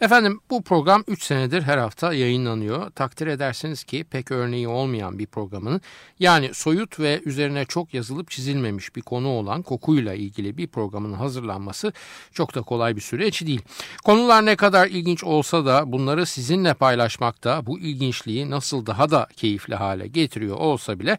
Efendim 0.00 0.40
bu 0.50 0.62
program 0.62 1.04
3 1.08 1.22
senedir 1.22 1.62
her 1.62 1.78
hafta 1.78 2.14
yayınlanıyor. 2.14 2.90
Takdir 2.90 3.26
edersiniz 3.26 3.84
ki 3.84 4.04
pek 4.10 4.30
örneği 4.30 4.68
olmayan 4.68 5.18
bir 5.18 5.26
programın 5.26 5.80
yani 6.18 6.54
soyut 6.54 7.00
ve 7.00 7.20
üzerine 7.24 7.64
çok 7.64 7.94
yazılıp 7.94 8.30
çizilmemiş 8.30 8.96
bir 8.96 9.02
konu 9.02 9.28
olan 9.28 9.62
kokuyla 9.62 10.14
ilgili 10.14 10.56
bir 10.56 10.66
programın 10.66 11.12
hazırlanması 11.12 11.92
çok 12.32 12.54
da 12.54 12.62
kolay 12.62 12.96
bir 12.96 13.00
süreç 13.00 13.46
değil. 13.46 13.60
Konular 14.04 14.46
ne 14.46 14.56
kadar 14.56 14.86
ilginç 14.86 15.24
olsa 15.24 15.66
da 15.66 15.92
bunları 15.92 16.26
sizinle 16.26 16.74
paylaşmakta 16.74 17.66
bu 17.66 17.78
ilginçliği 17.78 18.50
nasıl 18.50 18.86
daha 18.86 19.10
da 19.10 19.26
keyifli 19.36 19.74
hale 19.74 20.06
getiriyor 20.06 20.56
olsa 20.56 20.98
bile 20.98 21.18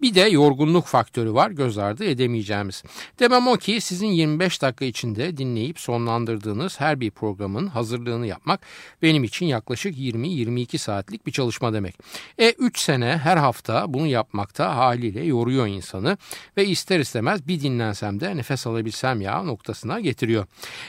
bir 0.00 0.14
de 0.14 0.20
yorgunluk 0.20 0.86
faktörü 0.86 1.34
var 1.34 1.50
göz 1.50 1.78
ardı 1.78 2.04
edemeyeceğimiz. 2.04 2.82
Demem 3.20 3.48
o 3.48 3.56
ki 3.56 3.80
sizin 3.80 4.06
25 4.06 4.62
dakika 4.62 4.84
içinde 4.84 5.36
dinleyip 5.36 5.80
sonlandırdığınız 5.80 6.80
her 6.80 7.00
bir 7.00 7.10
programın 7.10 7.66
hazır 7.66 7.93
hazırlığını 7.94 8.26
yapmak 8.26 8.60
benim 9.02 9.24
için 9.24 9.46
yaklaşık 9.46 9.98
20-22 9.98 10.78
saatlik 10.78 11.26
bir 11.26 11.32
çalışma 11.32 11.72
demek. 11.72 11.98
E 12.38 12.50
3 12.50 12.78
sene 12.78 13.20
her 13.22 13.36
hafta 13.36 13.94
bunu 13.94 14.06
yapmakta 14.06 14.76
haliyle 14.76 15.24
yoruyor 15.24 15.66
insanı 15.66 16.18
ve 16.56 16.66
ister 16.66 17.00
istemez 17.00 17.48
bir 17.48 17.60
dinlensem 17.60 18.20
de 18.20 18.36
nefes 18.36 18.66
alabilsem 18.66 19.20
ya 19.20 19.42
noktasına 19.42 20.00
getiriyor. 20.00 20.46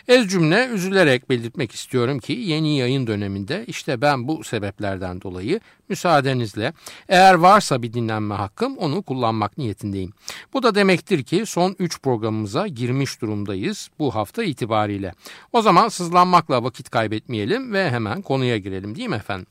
Ez 0.08 0.28
cümle 0.28 0.68
üzülerek 0.68 1.30
belirtmek 1.30 1.72
istiyorum 1.72 2.20
ki 2.20 2.34
yeni 2.34 2.78
yayın 2.78 3.08
döneminde 3.08 3.66
işte 3.68 4.02
ben 4.02 4.28
bu 4.28 4.44
sebeplerden 4.44 5.22
dolayı 5.22 5.60
müsaadenizle 5.90 6.74
eğer 7.10 7.34
varsa 7.34 7.82
bir 7.82 7.94
dinlenme 7.94 8.36
hakkım 8.36 8.78
onu 8.78 9.02
kullanmak 9.02 9.58
niyetindeyim. 9.58 10.14
Bu 10.54 10.64
da 10.64 10.76
demektir 10.76 11.24
ki 11.24 11.46
son 11.46 11.76
3 11.80 12.02
programımıza 12.02 12.68
girmiş 12.68 13.22
durumdayız 13.22 13.90
bu 14.00 14.16
hafta 14.16 14.44
itibariyle. 14.44 15.14
O 15.54 15.62
zaman 15.62 15.88
sızlanmakla 15.88 16.64
vakit 16.64 16.90
kaybetmeyelim 16.90 17.74
ve 17.74 17.92
hemen 17.92 18.22
konuya 18.22 18.58
girelim 18.58 18.96
değil 18.96 19.10
mi 19.10 19.16
efendim? 19.16 19.48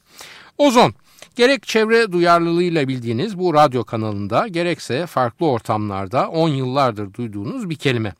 Ozon 0.58 0.94
Gerek 1.36 1.62
çevre 1.62 2.12
duyarlılığıyla 2.12 2.88
bildiğiniz 2.88 3.38
bu 3.38 3.54
radyo 3.54 3.84
kanalında 3.84 4.48
gerekse 4.48 5.06
farklı 5.06 5.46
ortamlarda 5.46 6.28
10 6.28 6.48
yıllardır 6.48 7.14
duyduğunuz 7.14 7.70
bir 7.70 7.76
kelime. 7.76 8.12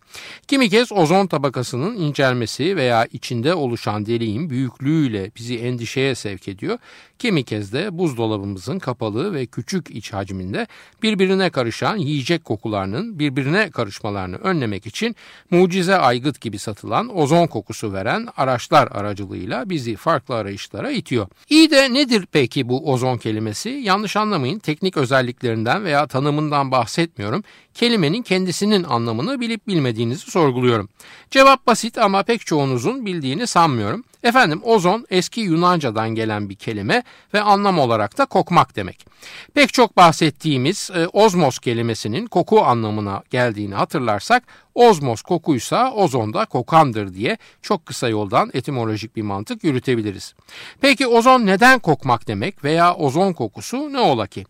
Kimi 0.49 0.69
kez 0.69 0.93
ozon 0.93 1.27
tabakasının 1.27 1.97
incelmesi 1.97 2.77
veya 2.77 3.07
içinde 3.13 3.55
oluşan 3.55 4.07
deliğin 4.07 4.51
büyüklüğüyle 4.51 5.31
bizi 5.37 5.59
endişeye 5.59 6.15
sevk 6.15 6.49
ediyor. 6.49 6.79
Kimi 7.19 7.45
kez 7.45 7.73
de 7.73 7.99
buzdolabımızın 7.99 8.79
kapalı 8.79 9.35
ve 9.35 9.47
küçük 9.47 9.91
iç 9.91 10.13
hacminde 10.13 10.67
birbirine 11.03 11.51
karışan 11.51 11.97
yiyecek 11.97 12.45
kokularının 12.45 13.19
birbirine 13.19 13.71
karışmalarını 13.71 14.37
önlemek 14.37 14.87
için 14.87 15.17
mucize 15.51 15.97
aygıt 15.97 16.41
gibi 16.41 16.59
satılan 16.59 17.17
ozon 17.17 17.47
kokusu 17.47 17.93
veren 17.93 18.29
araçlar 18.37 18.89
aracılığıyla 18.93 19.71
bizi 19.71 19.97
farklı 19.97 20.35
arayışlara 20.35 20.91
itiyor. 20.91 21.27
İyi 21.49 21.71
de 21.71 21.95
nedir 21.95 22.24
peki 22.33 22.69
bu 22.69 22.93
ozon 22.93 23.17
kelimesi? 23.17 23.69
Yanlış 23.69 24.17
anlamayın 24.17 24.59
teknik 24.59 24.97
özelliklerinden 24.97 25.85
veya 25.85 26.07
tanımından 26.07 26.71
bahsetmiyorum. 26.71 27.43
Kelimenin 27.75 28.23
kendisinin 28.23 28.85
anlamını 28.85 29.41
bilip 29.41 29.67
bilmediğinizi 29.69 30.31
sorguluyorum. 30.31 30.89
Cevap 31.31 31.67
basit 31.67 31.99
ama 31.99 32.23
pek 32.23 32.47
çoğunuzun 32.47 33.07
bildiğini 33.07 33.47
sanmıyorum. 33.47 34.05
Efendim 34.25 34.61
ozon 34.65 35.07
eski 35.11 35.41
Yunanca'dan 35.41 36.09
gelen 36.09 36.49
bir 36.49 36.55
kelime 36.55 37.03
ve 37.35 37.41
anlam 37.41 37.79
olarak 37.79 38.19
da 38.19 38.27
kokmak 38.27 38.77
demek. 38.77 39.07
Pek 39.55 39.73
çok 39.73 39.97
bahsettiğimiz 39.97 40.91
e, 40.95 41.07
ozmos 41.07 41.59
kelimesinin 41.59 42.27
koku 42.27 42.61
anlamına 42.61 43.23
geldiğini 43.31 43.75
hatırlarsak 43.75 44.43
ozmos 44.75 45.23
kokuysa 45.23 45.93
ozonda 45.93 46.45
kokandır 46.45 47.15
diye 47.15 47.39
çok 47.63 47.87
kısa 47.87 48.09
yoldan 48.09 48.51
etimolojik 48.55 49.17
bir 49.17 49.23
mantık 49.23 49.65
yürütebiliriz. 49.65 50.35
Peki 50.81 51.07
ozon 51.07 51.47
neden 51.47 51.79
kokmak 51.79 52.29
demek 52.29 52.65
veya 52.65 52.95
ozon 52.95 53.33
kokusu 53.33 53.93
ne 53.93 54.01
ola 54.01 54.27
ki? 54.27 54.45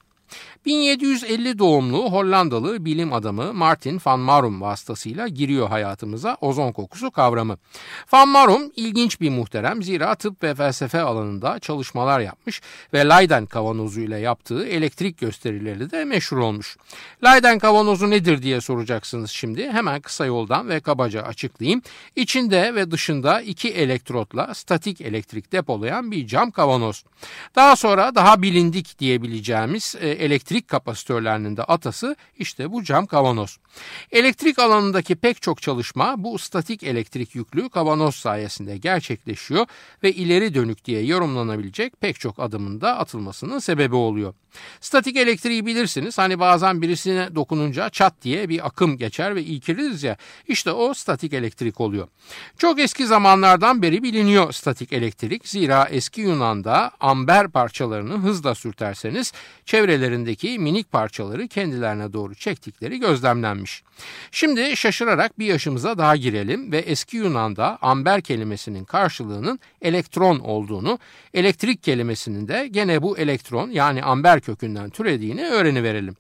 1750 0.67 1.59
doğumlu 1.59 2.13
Hollandalı 2.13 2.85
bilim 2.85 3.13
adamı 3.13 3.53
Martin 3.53 4.01
van 4.07 4.21
Marum 4.21 4.61
vasıtasıyla 4.61 5.29
giriyor 5.29 5.69
hayatımıza 5.69 6.37
ozon 6.41 6.73
kokusu 6.73 7.11
kavramı. 7.11 7.57
Van 8.13 8.29
Marum 8.29 8.73
ilginç 8.77 9.21
bir 9.21 9.31
muhterem 9.31 9.83
zira 9.83 10.15
tıp 10.15 10.43
ve 10.43 10.55
felsefe 10.55 11.01
alanında 11.01 11.59
çalışmalar 11.59 12.21
yapmış 12.21 12.61
ve 12.93 13.09
Leyden 13.09 13.47
kavanozu 13.47 14.01
ile 14.01 14.19
yaptığı 14.19 14.67
elektrik 14.67 15.19
gösterileri 15.19 15.91
de 15.91 16.05
meşhur 16.05 16.39
olmuş. 16.39 16.77
Leyden 17.25 17.59
kavanozu 17.59 18.11
nedir 18.11 18.43
diye 18.43 18.61
soracaksınız 18.61 19.31
şimdi. 19.31 19.73
Hemen 19.73 20.01
kısa 20.01 20.27
yoldan 20.27 20.69
ve 20.69 20.81
kabaca 20.81 21.23
açıklayayım. 21.23 21.83
İçinde 22.17 22.75
ve 22.75 22.91
dışında 22.91 23.41
iki 23.41 23.69
elektrotla 23.69 24.55
statik 24.55 25.01
elektrik 25.01 25.53
depolayan 25.53 26.11
bir 26.11 26.27
cam 26.27 26.51
kavanoz. 26.51 27.05
Daha 27.57 27.77
sonra 27.77 28.15
daha 28.15 28.43
bilindik 28.43 28.99
diyebileceğimiz 28.99 29.97
e, 30.01 30.09
elektrik 30.25 30.69
kapasitörlerinin 30.69 31.57
de 31.57 31.65
atası 31.65 32.17
işte 32.39 32.73
bu 32.73 32.85
cam 32.85 33.07
kavanoz. 33.07 33.59
Elektrik 34.13 34.59
alanındaki 34.59 35.15
pek 35.15 35.43
çok 35.43 35.63
çalışma 35.63 36.15
bu 36.25 36.39
statik 36.39 36.83
elektrik 36.83 37.35
yüklü 37.35 37.69
kavanoz 37.69 38.15
sayesinde 38.15 38.77
gerçekleşiyor 38.77 39.67
ve 40.03 40.13
ileri 40.13 40.55
dönük 40.55 40.85
diye 40.85 41.05
yorumlanabilecek 41.05 42.01
pek 42.01 42.21
çok 42.21 42.39
adımın 42.39 42.81
da 42.81 42.99
atılmasının 42.99 43.59
sebebi 43.59 43.95
oluyor. 43.95 44.35
Statik 44.81 45.17
elektriği 45.17 45.67
bilirsiniz 45.67 46.19
hani 46.19 46.41
bazen 46.41 46.83
birisine 46.83 47.35
dokununca 47.35 47.91
çat 47.91 48.15
diye 48.23 48.49
bir 48.49 48.67
akım 48.67 48.99
geçer 48.99 49.35
ve 49.37 49.43
ilkiliriz 49.43 50.03
ya 50.03 50.17
işte 50.49 50.71
o 50.71 50.95
statik 50.95 51.33
elektrik 51.33 51.81
oluyor. 51.81 52.09
Çok 52.59 52.81
eski 52.81 53.07
zamanlardan 53.07 53.83
beri 53.83 54.03
biliniyor 54.03 54.53
statik 54.53 54.93
elektrik 54.93 55.49
zira 55.49 55.89
eski 55.91 56.21
Yunan'da 56.21 56.91
amber 57.01 57.49
parçalarını 57.49 58.15
hızla 58.19 58.55
sürterseniz 58.55 59.33
çevrelerindeki 59.65 60.14
içindeki 60.15 60.59
minik 60.59 60.93
parçaları 60.93 61.49
kendilerine 61.49 62.13
doğru 62.13 62.35
çektikleri 62.35 63.01
gözlemlenmiş. 63.01 63.83
Şimdi 64.31 64.77
şaşırarak 64.77 65.39
bir 65.39 65.47
yaşımıza 65.47 65.99
daha 65.99 66.17
girelim 66.17 66.73
ve 66.73 66.79
eski 66.79 67.17
Yunan'da 67.17 67.79
amber 67.83 68.21
kelimesinin 68.21 68.85
karşılığının 68.85 69.59
elektron 69.83 70.39
olduğunu, 70.39 70.99
elektrik 71.35 71.83
kelimesinin 71.83 72.49
de 72.49 72.69
gene 72.71 73.03
bu 73.03 73.19
elektron 73.19 73.71
yani 73.71 74.03
amber 74.03 74.41
kökünden 74.41 74.91
türediğini 74.91 75.45
öğreniverelim. 75.45 76.17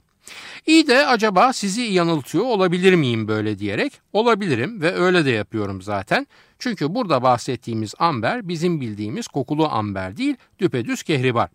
İyi 0.66 0.86
de 0.86 1.06
acaba 1.06 1.52
sizi 1.52 1.82
yanıltıyor 1.82 2.44
olabilir 2.44 2.94
miyim 2.94 3.28
böyle 3.28 3.58
diyerek? 3.58 3.92
Olabilirim 4.12 4.80
ve 4.82 4.94
öyle 4.94 5.24
de 5.24 5.30
yapıyorum 5.30 5.82
zaten. 5.82 6.26
Çünkü 6.64 6.94
burada 6.94 7.22
bahsettiğimiz 7.22 7.94
amber 7.98 8.48
bizim 8.48 8.80
bildiğimiz 8.80 9.28
kokulu 9.28 9.68
amber 9.68 10.16
değil, 10.16 10.36
düpedüz 10.58 11.02
kehribar. 11.02 11.48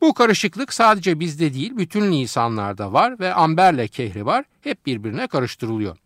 Bu 0.00 0.14
karışıklık 0.14 0.72
sadece 0.72 1.20
bizde 1.20 1.54
değil, 1.54 1.76
bütün 1.76 2.12
lisanlarda 2.12 2.92
var 2.92 3.20
ve 3.20 3.34
amberle 3.34 3.88
kehribar 3.88 4.44
hep 4.60 4.86
birbirine 4.86 5.26
karıştırılıyor. 5.26 5.96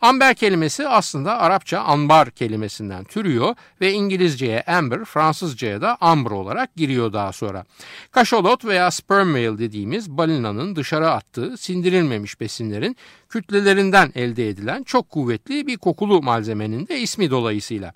Amber 0.00 0.34
kelimesi 0.34 0.88
aslında 0.88 1.38
Arapça 1.38 1.80
ambar 1.80 2.30
kelimesinden 2.30 3.04
türüyor 3.04 3.54
ve 3.80 3.92
İngilizceye 3.92 4.62
amber, 4.62 5.04
Fransızcaya 5.04 5.80
da 5.80 5.96
amber 6.00 6.30
olarak 6.30 6.76
giriyor 6.76 7.12
daha 7.12 7.32
sonra. 7.32 7.64
Kaşalot 8.10 8.64
veya 8.64 8.90
sperm 8.90 9.34
whale 9.34 9.58
dediğimiz 9.58 10.10
balinanın 10.10 10.76
dışarı 10.76 11.10
attığı 11.10 11.56
sindirilmemiş 11.56 12.40
besinlerin 12.40 12.96
kütlelerinden 13.28 14.12
elde 14.14 14.48
edilen 14.48 14.82
çok 14.82 15.10
kuvvetli 15.10 15.66
bir 15.66 15.76
kokulu 15.76 16.22
malzemenin 16.22 16.86
de 16.86 17.00
ismi 17.00 17.30
dolayısıyla. 17.30 17.92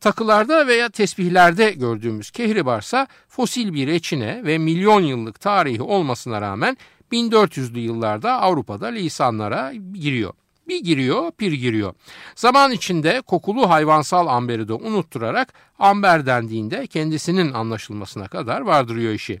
Takılarda 0.00 0.66
veya 0.66 0.88
tesbihlerde 0.88 1.70
gördüğümüz 1.70 2.30
kehribarsa 2.30 3.06
fosil 3.28 3.74
bir 3.74 3.86
reçine 3.86 4.44
ve 4.44 4.58
milyon 4.58 5.02
yıllık 5.02 5.40
tarihi 5.40 5.82
olmasına 5.82 6.40
rağmen 6.40 6.76
1400'lü 7.12 7.78
yıllarda 7.78 8.40
Avrupa'da 8.40 8.86
lisanlara 8.86 9.72
giriyor. 9.94 10.32
Bir 10.68 10.84
giriyor, 10.84 11.32
pir 11.32 11.52
giriyor. 11.52 11.94
Zaman 12.34 12.72
içinde 12.72 13.20
kokulu 13.20 13.70
hayvansal 13.70 14.26
amberi 14.26 14.68
de 14.68 14.72
unutturarak 14.72 15.54
amber 15.78 16.26
dendiğinde 16.26 16.86
kendisinin 16.86 17.52
anlaşılmasına 17.52 18.28
kadar 18.28 18.60
vardırıyor 18.60 19.12
işi. 19.12 19.40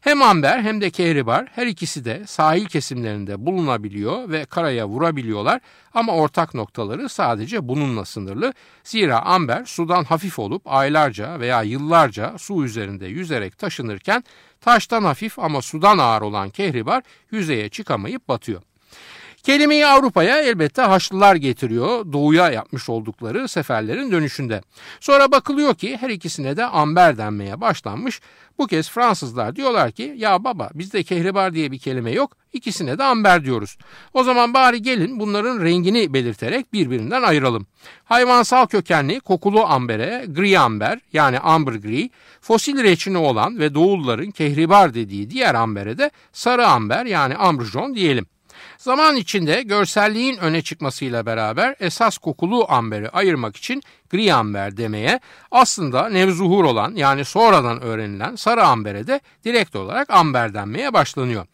Hem 0.00 0.22
amber 0.22 0.62
hem 0.62 0.80
de 0.80 0.90
kehribar 0.90 1.46
her 1.52 1.66
ikisi 1.66 2.04
de 2.04 2.22
sahil 2.26 2.66
kesimlerinde 2.66 3.46
bulunabiliyor 3.46 4.28
ve 4.30 4.44
karaya 4.44 4.88
vurabiliyorlar 4.88 5.60
ama 5.94 6.12
ortak 6.12 6.54
noktaları 6.54 7.08
sadece 7.08 7.68
bununla 7.68 8.04
sınırlı. 8.04 8.52
Zira 8.84 9.22
amber 9.22 9.64
sudan 9.64 10.04
hafif 10.04 10.38
olup 10.38 10.62
aylarca 10.64 11.40
veya 11.40 11.62
yıllarca 11.62 12.38
su 12.38 12.64
üzerinde 12.64 13.06
yüzerek 13.06 13.58
taşınırken 13.58 14.24
taştan 14.60 15.02
hafif 15.02 15.38
ama 15.38 15.62
sudan 15.62 15.98
ağır 15.98 16.22
olan 16.22 16.50
kehribar 16.50 17.02
yüzeye 17.30 17.68
çıkamayıp 17.68 18.28
batıyor. 18.28 18.62
Kelimeyi 19.42 19.86
Avrupa'ya 19.86 20.38
elbette 20.42 20.82
Haçlılar 20.82 21.36
getiriyor 21.36 22.12
doğuya 22.12 22.50
yapmış 22.50 22.88
oldukları 22.88 23.48
seferlerin 23.48 24.12
dönüşünde. 24.12 24.62
Sonra 25.00 25.32
bakılıyor 25.32 25.74
ki 25.74 25.96
her 26.00 26.10
ikisine 26.10 26.56
de 26.56 26.64
amber 26.64 27.18
denmeye 27.18 27.60
başlanmış. 27.60 28.20
Bu 28.58 28.66
kez 28.66 28.90
Fransızlar 28.90 29.56
diyorlar 29.56 29.92
ki 29.92 30.14
ya 30.16 30.44
baba 30.44 30.70
bizde 30.74 31.02
kehribar 31.02 31.54
diye 31.54 31.72
bir 31.72 31.78
kelime 31.78 32.10
yok 32.10 32.36
ikisine 32.52 32.98
de 32.98 33.04
amber 33.04 33.44
diyoruz. 33.44 33.78
O 34.14 34.24
zaman 34.24 34.54
bari 34.54 34.82
gelin 34.82 35.20
bunların 35.20 35.64
rengini 35.64 36.14
belirterek 36.14 36.72
birbirinden 36.72 37.22
ayıralım. 37.22 37.66
Hayvansal 38.04 38.66
kökenli 38.66 39.20
kokulu 39.20 39.64
ambere 39.64 40.24
gri 40.28 40.58
amber 40.58 40.98
yani 41.12 41.38
amber 41.38 41.72
gri, 41.72 42.10
fosil 42.40 42.82
reçini 42.82 43.18
olan 43.18 43.58
ve 43.58 43.74
doğulların 43.74 44.30
kehribar 44.30 44.94
dediği 44.94 45.30
diğer 45.30 45.54
ambere 45.54 45.98
de 45.98 46.10
sarı 46.32 46.66
amber 46.66 47.06
yani 47.06 47.36
ambrjon 47.36 47.94
diyelim. 47.94 48.26
Zaman 48.78 49.16
içinde 49.16 49.62
görselliğin 49.62 50.36
öne 50.36 50.62
çıkmasıyla 50.62 51.26
beraber 51.26 51.76
esas 51.80 52.18
kokulu 52.18 52.66
amberi 52.68 53.08
ayırmak 53.08 53.56
için 53.56 53.82
gri 54.10 54.34
amber 54.34 54.76
demeye 54.76 55.20
aslında 55.50 56.08
nevzuhur 56.08 56.64
olan 56.64 56.94
yani 56.94 57.24
sonradan 57.24 57.80
öğrenilen 57.82 58.36
sarı 58.36 58.64
ambere 58.64 59.06
de 59.06 59.20
direkt 59.44 59.76
olarak 59.76 60.10
amber 60.10 60.54
denmeye 60.54 60.92
başlanıyor. 60.92 61.46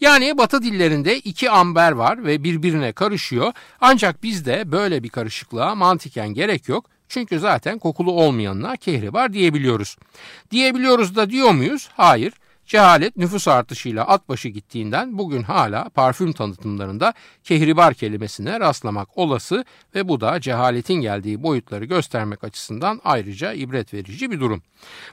Yani 0.00 0.38
batı 0.38 0.62
dillerinde 0.62 1.18
iki 1.18 1.50
amber 1.50 1.92
var 1.92 2.24
ve 2.24 2.44
birbirine 2.44 2.92
karışıyor 2.92 3.52
ancak 3.80 4.22
bizde 4.22 4.72
böyle 4.72 5.02
bir 5.02 5.08
karışıklığa 5.08 5.74
mantiken 5.74 6.28
gerek 6.28 6.68
yok. 6.68 6.94
Çünkü 7.08 7.38
zaten 7.38 7.78
kokulu 7.78 8.12
olmayanına 8.12 8.76
kehribar 8.76 9.32
diyebiliyoruz. 9.32 9.96
Diyebiliyoruz 10.50 11.16
da 11.16 11.30
diyor 11.30 11.50
muyuz? 11.50 11.88
Hayır. 11.96 12.32
Cehalet 12.66 13.16
nüfus 13.16 13.48
artışıyla 13.48 14.04
at 14.04 14.28
başı 14.28 14.48
gittiğinden 14.48 15.18
bugün 15.18 15.42
hala 15.42 15.88
parfüm 15.88 16.32
tanıtımlarında 16.32 17.14
kehribar 17.42 17.94
kelimesine 17.94 18.60
rastlamak 18.60 19.18
olası 19.18 19.64
ve 19.94 20.08
bu 20.08 20.20
da 20.20 20.40
cehaletin 20.40 20.94
geldiği 20.94 21.42
boyutları 21.42 21.84
göstermek 21.84 22.44
açısından 22.44 23.00
ayrıca 23.04 23.52
ibret 23.52 23.94
verici 23.94 24.30
bir 24.30 24.40
durum. 24.40 24.62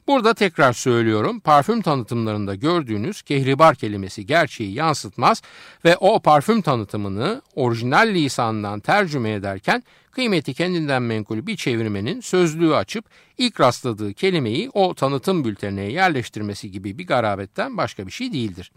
Burada 0.07 0.33
tekrar 0.33 0.73
söylüyorum 0.73 1.39
parfüm 1.39 1.81
tanıtımlarında 1.81 2.55
gördüğünüz 2.55 3.21
kehribar 3.21 3.75
kelimesi 3.75 4.25
gerçeği 4.25 4.73
yansıtmaz 4.73 5.41
ve 5.85 5.97
o 5.97 6.19
parfüm 6.19 6.61
tanıtımını 6.61 7.41
orijinal 7.55 8.07
lisandan 8.07 8.79
tercüme 8.79 9.31
ederken 9.31 9.83
kıymeti 10.11 10.53
kendinden 10.53 11.01
menkul 11.01 11.47
bir 11.47 11.55
çevirmenin 11.55 12.21
sözlüğü 12.21 12.75
açıp 12.75 13.05
ilk 13.37 13.61
rastladığı 13.61 14.13
kelimeyi 14.13 14.69
o 14.73 14.93
tanıtım 14.93 15.45
bültenine 15.45 15.91
yerleştirmesi 15.91 16.71
gibi 16.71 16.97
bir 16.97 17.07
garabetten 17.07 17.77
başka 17.77 18.07
bir 18.07 18.11
şey 18.11 18.33
değildir. 18.33 18.71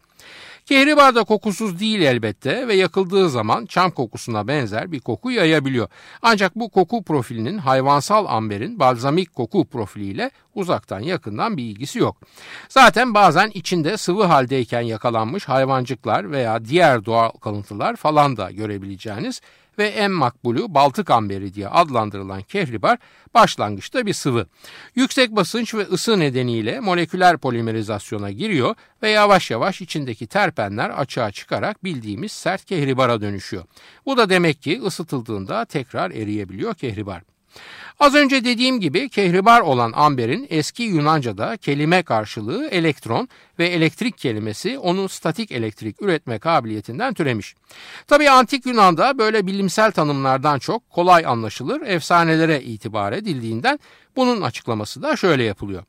Kehribar 0.67 1.15
da 1.15 1.25
kokusuz 1.25 1.81
değil 1.81 2.01
elbette 2.01 2.69
ve 2.69 2.75
yakıldığı 2.75 3.31
zaman 3.31 3.67
çam 3.67 3.91
kokusuna 3.91 4.49
benzer 4.49 4.93
bir 4.93 5.01
koku 5.01 5.31
yayabiliyor. 5.31 5.89
Ancak 6.23 6.57
bu 6.57 6.71
koku 6.71 7.03
profilinin 7.03 7.59
hayvansal 7.59 8.27
amberin 8.27 8.79
balzamik 8.79 9.35
koku 9.35 9.69
profiliyle 9.69 10.31
uzaktan 10.55 11.01
yakından 11.01 11.57
bir 11.57 11.63
ilgisi 11.63 11.99
yok. 11.99 12.17
Zaten 12.69 13.15
bazen 13.15 13.51
içinde 13.55 13.97
sıvı 13.97 14.25
haldeyken 14.25 14.81
yakalanmış 14.81 15.45
hayvancıklar 15.45 16.31
veya 16.31 16.65
diğer 16.65 17.05
doğal 17.05 17.31
kalıntılar 17.31 17.97
falan 17.97 18.37
da 18.37 18.51
görebileceğiniz 18.51 19.41
ve 19.79 19.87
en 19.89 20.11
makbulü 20.11 20.65
Baltık 20.69 21.11
amberi 21.11 21.55
diye 21.55 21.69
adlandırılan 21.69 22.43
kehribar 22.43 22.99
başlangıçta 23.35 24.07
bir 24.07 24.13
sıvı. 24.13 24.47
Yüksek 24.95 25.31
basınç 25.31 25.75
ve 25.75 25.83
ısı 25.83 26.19
nedeniyle 26.19 26.81
moleküler 26.81 27.39
polimerizasyona 27.39 28.31
giriyor 28.31 28.75
ve 29.03 29.11
yavaş 29.11 29.51
yavaş 29.51 29.81
içindeki 29.81 30.27
terpenler 30.27 30.91
açığa 30.91 31.31
çıkarak 31.31 31.85
bildiğimiz 31.85 32.33
sert 32.33 32.65
kehribara 32.65 33.21
dönüşüyor. 33.21 33.65
Bu 34.07 34.17
da 34.17 34.31
demek 34.31 34.63
ki 34.63 34.83
ısıtıldığında 34.83 35.65
tekrar 35.65 36.11
eriyebiliyor 36.11 36.75
kehribar. 36.75 37.34
Az 38.01 38.15
önce 38.15 38.45
dediğim 38.45 38.81
gibi 38.81 39.09
kehribar 39.09 39.61
olan 39.61 39.93
amberin 39.95 40.47
eski 40.51 40.83
Yunanca'da 40.83 41.57
kelime 41.57 42.03
karşılığı 42.03 42.69
elektron 42.69 43.29
ve 43.59 43.67
elektrik 43.69 44.19
kelimesi 44.19 44.79
onun 44.79 45.07
statik 45.07 45.53
elektrik 45.53 46.03
üretme 46.03 46.39
kabiliyetinden 46.39 47.15
türemiş. 47.15 47.55
Tabii 48.07 48.31
antik 48.31 48.67
Yunan'da 48.67 49.19
böyle 49.19 49.47
bilimsel 49.47 49.93
tanımlardan 49.93 50.59
çok 50.59 50.91
kolay 50.91 51.27
anlaşılır 51.27 51.81
efsanelere 51.81 52.63
itibar 52.63 53.13
edildiğinden 53.13 53.79
bunun 54.17 54.41
açıklaması 54.41 55.03
da 55.03 55.17
şöyle 55.17 55.45
yapılıyor. 55.45 55.85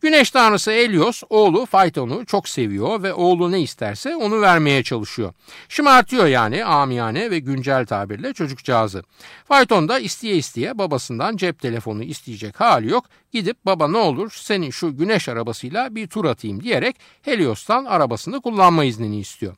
Güneş 0.00 0.30
tanrısı 0.30 0.70
Helios 0.70 1.22
oğlu 1.30 1.66
Phaeton'u 1.66 2.26
çok 2.26 2.48
seviyor 2.48 3.02
ve 3.02 3.14
oğlu 3.14 3.52
ne 3.52 3.60
isterse 3.60 4.16
onu 4.16 4.40
vermeye 4.40 4.82
çalışıyor. 4.82 5.32
Şımartıyor 5.68 6.26
yani 6.26 6.64
amiyane 6.64 7.30
ve 7.30 7.38
güncel 7.38 7.86
tabirle 7.86 8.32
çocukcağızı. 8.32 9.02
Phaeton 9.48 9.88
da 9.88 9.98
isteye 9.98 10.36
isteye 10.36 10.78
babasından 10.78 11.36
cep 11.36 11.60
telefonu 11.60 12.02
isteyecek 12.02 12.60
hali 12.60 12.90
yok. 12.90 13.04
Gidip 13.32 13.66
baba 13.66 13.88
ne 13.88 13.98
olur 13.98 14.30
senin 14.34 14.70
şu 14.70 14.96
güneş 14.96 15.28
arabasıyla 15.28 15.94
bir 15.94 16.06
tur 16.06 16.24
atayım 16.24 16.62
diyerek 16.62 16.96
Helios'tan 17.22 17.84
arabasını 17.84 18.40
kullanma 18.40 18.84
iznini 18.84 19.20
istiyor. 19.20 19.56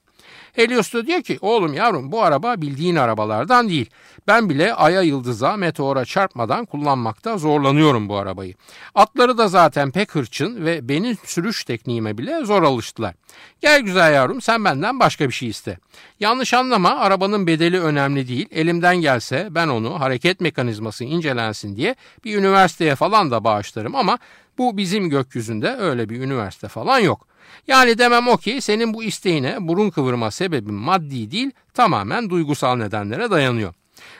Helios 0.52 0.94
da 0.94 1.06
diyor 1.06 1.22
ki 1.22 1.38
oğlum 1.40 1.74
yavrum 1.74 2.12
bu 2.12 2.22
araba 2.22 2.60
bildiğin 2.60 2.96
arabalardan 2.96 3.68
değil. 3.68 3.90
Ben 4.26 4.48
bile 4.48 4.74
aya 4.74 5.02
yıldıza 5.02 5.56
meteora 5.56 6.04
çarpmadan 6.04 6.64
kullanmakta 6.64 7.38
zorlanıyorum 7.38 8.08
bu 8.08 8.16
arabayı. 8.16 8.54
Atları 8.94 9.38
da 9.38 9.48
zaten 9.48 9.90
pek 9.90 10.14
hırçın 10.14 10.64
ve 10.64 10.88
benim 10.88 11.16
sürüş 11.24 11.64
tekniğime 11.64 12.18
bile 12.18 12.44
zor 12.44 12.62
alıştılar. 12.62 13.14
Gel 13.60 13.80
güzel 13.80 14.14
yavrum 14.14 14.40
sen 14.40 14.64
benden 14.64 15.00
başka 15.00 15.28
bir 15.28 15.34
şey 15.34 15.48
iste. 15.48 15.78
Yanlış 16.20 16.54
anlama 16.54 16.90
arabanın 16.90 17.46
bedeli 17.46 17.80
önemli 17.80 18.28
değil. 18.28 18.48
Elimden 18.50 18.96
gelse 18.96 19.48
ben 19.50 19.68
onu 19.68 20.00
hareket 20.00 20.40
mekanizması 20.40 21.04
incelensin 21.04 21.76
diye 21.76 21.96
bir 22.24 22.36
üniversiteye 22.36 22.94
falan 22.94 23.30
da 23.30 23.44
bağışlarım 23.44 23.94
ama 23.94 24.18
bu 24.58 24.76
bizim 24.76 25.10
gökyüzünde 25.10 25.76
öyle 25.76 26.08
bir 26.08 26.20
üniversite 26.20 26.68
falan 26.68 26.98
yok. 26.98 27.31
Yani 27.68 27.98
demem 27.98 28.28
o 28.28 28.36
ki 28.36 28.60
senin 28.60 28.94
bu 28.94 29.04
isteğine 29.04 29.56
burun 29.60 29.90
kıvırma 29.90 30.30
sebebin 30.30 30.74
maddi 30.74 31.30
değil 31.30 31.50
tamamen 31.74 32.30
duygusal 32.30 32.76
nedenlere 32.76 33.30
dayanıyor. 33.30 33.74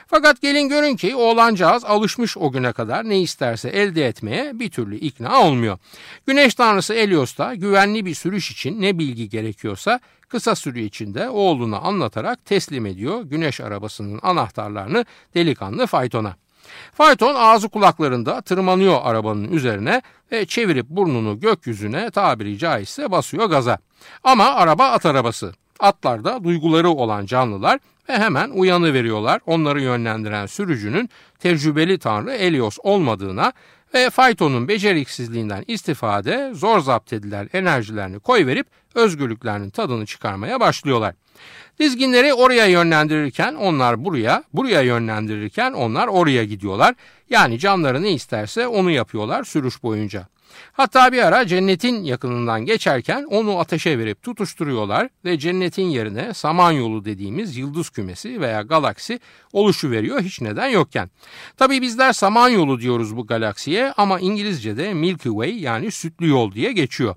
Fakat 0.07 0.41
gelin 0.41 0.69
görün 0.69 0.97
ki 0.97 1.17
oğlancağız 1.17 1.85
alışmış 1.85 2.37
o 2.37 2.53
güne 2.53 2.73
kadar 2.73 3.09
ne 3.09 3.21
isterse 3.21 3.69
elde 3.69 4.07
etmeye 4.07 4.59
bir 4.59 4.71
türlü 4.71 4.97
ikna 4.97 5.43
olmuyor. 5.43 5.79
Güneş 6.27 6.55
tanrısı 6.55 6.95
Elios 6.95 7.39
da 7.39 7.55
güvenli 7.55 8.05
bir 8.07 8.15
sürüş 8.15 8.51
için 8.51 8.83
ne 8.83 8.99
bilgi 8.99 9.29
gerekiyorsa 9.29 10.01
kısa 10.29 10.55
süre 10.55 10.83
içinde 10.83 11.29
oğluna 11.29 11.79
anlatarak 11.79 12.45
teslim 12.45 12.87
ediyor 12.87 13.23
güneş 13.23 13.61
arabasının 13.61 14.21
anahtarlarını 14.23 15.05
delikanlı 15.35 15.87
faytona. 15.87 16.42
Fayton 16.95 17.35
ağzı 17.35 17.69
kulaklarında 17.69 18.41
tırmanıyor 18.41 19.01
arabanın 19.03 19.53
üzerine 19.53 20.03
ve 20.33 20.47
çevirip 20.47 20.89
burnunu 20.89 21.41
gökyüzüne 21.41 22.11
tabiri 22.11 22.59
caizse 22.59 23.11
basıyor 23.11 23.47
gaza. 23.47 23.79
Ama 24.25 24.45
araba 24.45 24.85
at 24.85 25.07
arabası. 25.07 25.53
Atlar 25.81 26.25
da 26.25 26.45
duyguları 26.45 26.91
olan 26.91 27.27
canlılar 27.27 27.79
ve 28.09 28.19
hemen 28.19 28.51
uyanı 28.51 28.95
veriyorlar. 28.95 29.41
Onları 29.47 29.83
yönlendiren 29.83 30.47
sürücünün 30.47 31.11
tecrübeli 31.39 31.99
tanrı 31.99 32.33
Elios 32.33 32.79
olmadığına 32.83 33.53
ve 33.95 34.11
faytonun 34.11 34.69
beceriksizliğinden 34.69 35.65
istifade 35.67 36.51
zor 36.55 36.81
zapt 36.81 37.13
edilen 37.13 37.51
enerjilerini 37.53 38.19
koyverip 38.19 38.67
özgürlüklerinin 38.95 39.71
tadını 39.71 40.07
çıkarmaya 40.07 40.61
başlıyorlar. 40.61 41.15
Dizginleri 41.81 42.35
oraya 42.35 42.67
yönlendirirken 42.67 43.55
onlar 43.55 44.05
buraya, 44.05 44.45
buraya 44.53 44.83
yönlendirirken 44.83 45.73
onlar 45.73 46.09
oraya 46.09 46.45
gidiyorlar. 46.45 46.95
Yani 47.31 47.59
canları 47.59 48.03
ne 48.03 48.13
isterse 48.13 48.67
onu 48.67 48.91
yapıyorlar 48.91 49.45
sürüş 49.45 49.83
boyunca. 49.83 50.27
Hatta 50.73 51.13
bir 51.13 51.23
ara 51.23 51.47
cennetin 51.47 52.05
yakınından 52.05 52.67
geçerken 52.67 53.25
onu 53.31 53.59
ateşe 53.59 53.99
verip 53.99 54.23
tutuşturuyorlar 54.23 55.09
ve 55.25 55.39
cennetin 55.39 55.87
yerine 55.87 56.35
Samanyolu 56.35 57.05
dediğimiz 57.05 57.57
yıldız 57.57 57.91
kümesi 57.91 58.41
veya 58.41 58.63
galaksi 58.63 59.21
oluşu 59.53 59.91
veriyor 59.91 60.21
hiç 60.21 60.41
neden 60.41 60.67
yokken. 60.67 61.11
Tabi 61.57 61.83
bizler 61.83 62.13
Samanyolu 62.13 62.81
diyoruz 62.81 63.17
bu 63.17 63.27
galaksiye 63.27 63.93
ama 63.97 64.21
İngilizce'de 64.21 64.95
Milky 64.95 65.29
Way 65.29 65.59
yani 65.59 65.91
sütlü 65.91 66.29
yol 66.29 66.53
diye 66.53 66.73
geçiyor. 66.73 67.17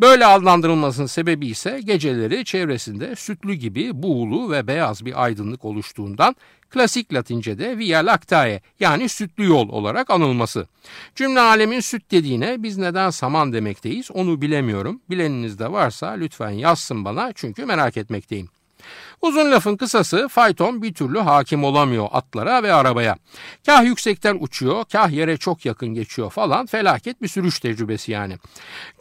Böyle 0.00 0.26
adlandırılmasının 0.26 1.06
sebebi 1.06 1.46
ise 1.46 1.80
geceleri 1.84 2.44
çevresinde 2.44 3.16
sütlü 3.16 3.54
gibi 3.54 4.02
buğulu 4.02 4.50
ve 4.50 4.66
beyaz 4.66 5.04
bir 5.04 5.24
aydınlık 5.24 5.64
oluştuğundan 5.64 6.36
klasik 6.72 7.14
latince'de 7.14 7.78
via 7.78 8.06
lactae 8.06 8.60
yani 8.80 9.08
sütlü 9.08 9.48
yol 9.48 9.68
olarak 9.68 10.10
anılması. 10.10 10.66
Cümle 11.14 11.40
alemin 11.40 11.80
süt 11.80 12.10
dediğine 12.10 12.62
biz 12.62 12.78
neden 12.78 13.10
saman 13.10 13.52
demekteyiz 13.52 14.10
onu 14.10 14.42
bilemiyorum. 14.42 15.00
Bileniniz 15.10 15.58
de 15.58 15.72
varsa 15.72 16.10
lütfen 16.10 16.50
yazsın 16.50 17.04
bana 17.04 17.32
çünkü 17.34 17.64
merak 17.64 17.96
etmekteyim. 17.96 18.48
Uzun 19.22 19.50
lafın 19.50 19.76
kısası 19.76 20.28
fayton 20.28 20.82
bir 20.82 20.94
türlü 20.94 21.18
hakim 21.18 21.64
olamıyor 21.64 22.08
atlara 22.12 22.62
ve 22.62 22.72
arabaya. 22.72 23.16
Kah 23.66 23.84
yüksekten 23.84 24.36
uçuyor, 24.40 24.84
kah 24.92 25.10
yere 25.10 25.36
çok 25.36 25.66
yakın 25.66 25.88
geçiyor 25.88 26.30
falan 26.30 26.66
felaket 26.66 27.22
bir 27.22 27.28
sürüş 27.28 27.60
tecrübesi 27.60 28.12
yani. 28.12 28.38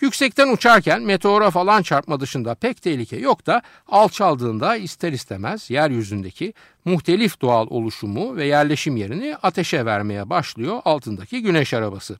Yüksekten 0.01 0.53
uçarken 0.53 1.01
meteora 1.01 1.51
falan 1.51 1.81
çarpma 1.81 2.19
dışında 2.19 2.55
pek 2.55 2.81
tehlike 2.81 3.17
yok 3.17 3.45
da 3.45 3.61
alçaldığında 3.87 4.75
ister 4.75 5.11
istemez 5.11 5.69
yeryüzündeki 5.69 6.53
muhtelif 6.85 7.41
doğal 7.41 7.67
oluşumu 7.69 8.35
ve 8.35 8.45
yerleşim 8.45 8.97
yerini 8.97 9.35
ateşe 9.43 9.85
vermeye 9.85 10.29
başlıyor 10.29 10.81
altındaki 10.85 11.41
güneş 11.41 11.73
arabası. 11.73 12.19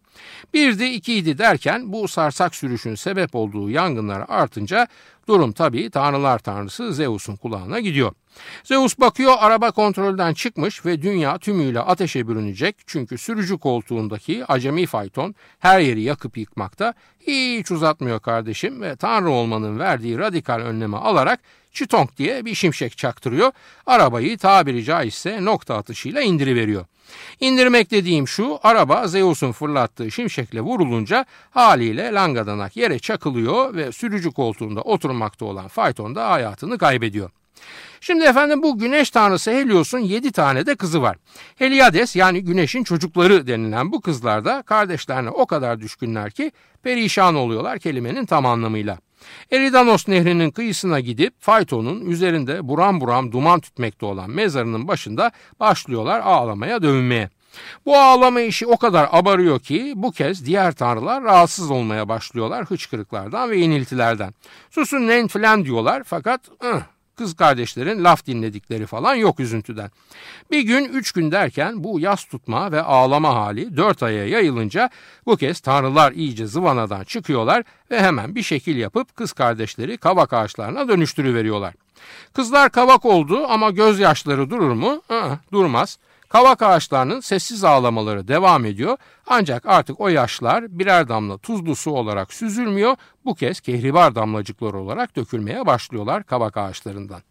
Birdi 0.54 0.86
ikiydi 0.86 1.38
derken 1.38 1.94
bu 1.94 2.08
sarsak 2.08 2.56
sürüşün 2.56 2.96
sebep 2.96 3.36
olduğu 3.36 3.70
yangınlar 3.70 4.26
artınca 4.28 4.88
durum 5.28 5.52
tabii 5.52 5.90
tanrılar 5.90 6.40
tanrısı 6.40 6.94
Zeus'un 6.94 7.36
kulağına 7.36 7.80
gidiyor. 7.80 7.91
Zeus 8.64 9.00
bakıyor 9.00 9.34
araba 9.40 9.72
kontrolden 9.72 10.34
çıkmış 10.34 10.86
ve 10.86 11.02
dünya 11.02 11.38
tümüyle 11.38 11.80
ateşe 11.80 12.28
bürünecek 12.28 12.76
çünkü 12.88 13.18
sürücü 13.18 13.58
koltuğundaki 13.58 14.46
acemi 14.46 14.86
fayton 14.86 15.36
her 15.60 15.80
yeri 15.80 16.02
yakıp 16.02 16.38
yıkmakta 16.38 16.94
hiç 17.20 17.72
uzatmıyor 17.72 18.20
kardeşim 18.20 18.82
ve 18.82 18.96
tanrı 18.96 19.30
olmanın 19.30 19.80
verdiği 19.80 20.18
radikal 20.18 20.60
önlemi 20.60 20.98
alarak 20.98 21.40
çitonk 21.74 22.18
diye 22.18 22.46
bir 22.46 22.56
şimşek 22.56 22.98
çaktırıyor. 22.98 23.52
Arabayı 23.86 24.38
tabiri 24.38 24.84
caizse 24.84 25.46
nokta 25.46 25.78
atışıyla 25.78 26.22
indiriveriyor. 26.22 26.86
İndirmek 27.40 27.92
dediğim 27.92 28.28
şu 28.28 28.60
araba 28.64 29.08
Zeus'un 29.08 29.52
fırlattığı 29.52 30.12
şimşekle 30.12 30.62
vurulunca 30.62 31.26
haliyle 31.52 32.12
langadanak 32.12 32.78
yere 32.78 33.00
çakılıyor 33.00 33.76
ve 33.76 33.92
sürücü 33.92 34.32
koltuğunda 34.32 34.82
oturmakta 34.82 35.46
olan 35.46 35.68
fayton 35.68 36.16
da 36.16 36.30
hayatını 36.30 36.78
kaybediyor. 36.78 37.30
Şimdi 38.02 38.24
efendim 38.24 38.64
bu 38.64 38.78
güneş 38.78 39.10
tanrısı 39.10 39.52
Helios'un 39.52 40.00
7 40.00 40.32
tane 40.32 40.66
de 40.66 40.76
kızı 40.76 41.02
var. 41.02 41.18
Heliades 41.56 42.16
yani 42.16 42.44
güneşin 42.44 42.84
çocukları 42.84 43.48
denilen 43.48 43.92
bu 43.92 44.02
kızlar 44.02 44.46
da 44.46 44.62
kardeşlerine 44.62 45.30
o 45.30 45.46
kadar 45.46 45.80
düşkünler 45.80 46.32
ki 46.32 46.52
perişan 46.84 47.36
oluyorlar 47.36 47.80
kelimenin 47.80 48.26
tam 48.26 48.46
anlamıyla. 48.46 48.98
Eridanos 49.52 50.08
nehrinin 50.08 50.52
kıyısına 50.52 51.00
gidip 51.00 51.34
Fayton'un 51.40 52.06
üzerinde 52.06 52.68
buram 52.68 53.02
buram 53.02 53.32
duman 53.32 53.60
tütmekte 53.60 54.06
olan 54.06 54.30
mezarının 54.30 54.88
başında 54.88 55.32
başlıyorlar 55.60 56.20
ağlamaya 56.20 56.82
dövünmeye. 56.82 57.30
Bu 57.86 57.98
ağlama 57.98 58.42
işi 58.42 58.68
o 58.68 58.78
kadar 58.78 59.10
abarıyor 59.12 59.60
ki 59.60 59.94
bu 59.96 60.12
kez 60.12 60.46
diğer 60.46 60.72
tanrılar 60.72 61.24
rahatsız 61.24 61.72
olmaya 61.72 62.10
başlıyorlar 62.10 62.66
hıçkırıklardan 62.66 63.50
ve 63.50 63.58
yeniltilerden. 63.58 64.34
Susun 64.70 65.08
nen 65.08 65.28
filan 65.28 65.66
diyorlar 65.66 66.04
fakat 66.06 66.42
ıh, 66.64 66.82
kız 67.22 67.36
kardeşlerin 67.36 68.04
laf 68.04 68.26
dinledikleri 68.26 68.86
falan 68.86 69.16
yok 69.16 69.40
üzüntüden. 69.40 69.92
Bir 70.52 70.62
gün 70.62 70.86
üç 70.86 71.12
gün 71.12 71.32
derken 71.32 71.84
bu 71.84 72.00
yas 72.00 72.26
tutma 72.26 72.72
ve 72.72 72.82
ağlama 72.82 73.36
hali 73.36 73.78
dört 73.78 74.04
aya 74.04 74.28
yayılınca 74.28 74.90
bu 75.26 75.38
kez 75.38 75.60
tanrılar 75.60 76.12
iyice 76.12 76.48
zıvanadan 76.48 77.04
çıkıyorlar 77.04 77.64
ve 77.92 78.02
hemen 78.02 78.36
bir 78.36 78.44
şekil 78.44 78.78
yapıp 78.78 79.16
kız 79.16 79.34
kardeşleri 79.34 79.98
kavak 79.98 80.34
ağaçlarına 80.34 80.88
dönüştürüveriyorlar. 80.88 81.74
Kızlar 82.34 82.70
kavak 82.70 83.06
oldu 83.06 83.46
ama 83.48 83.70
gözyaşları 83.70 84.50
durur 84.50 84.72
mu? 84.72 85.02
Aa, 85.10 85.36
durmaz. 85.52 85.98
Kavak 86.32 86.62
ağaçlarının 86.62 87.20
sessiz 87.20 87.64
ağlamaları 87.64 88.28
devam 88.28 88.66
ediyor 88.66 88.98
ancak 89.28 89.66
artık 89.66 90.00
o 90.00 90.08
yaşlar 90.08 90.80
birer 90.80 91.10
damla 91.10 91.38
tuzlu 91.38 91.76
su 91.76 91.92
olarak 91.92 92.34
süzülmüyor 92.34 92.96
bu 93.26 93.36
kez 93.36 93.60
kehribar 93.60 94.16
damlacıkları 94.16 94.78
olarak 94.78 95.16
dökülmeye 95.16 95.66
başlıyorlar 95.66 96.24
kavak 96.24 96.58
ağaçlarından. 96.58 97.22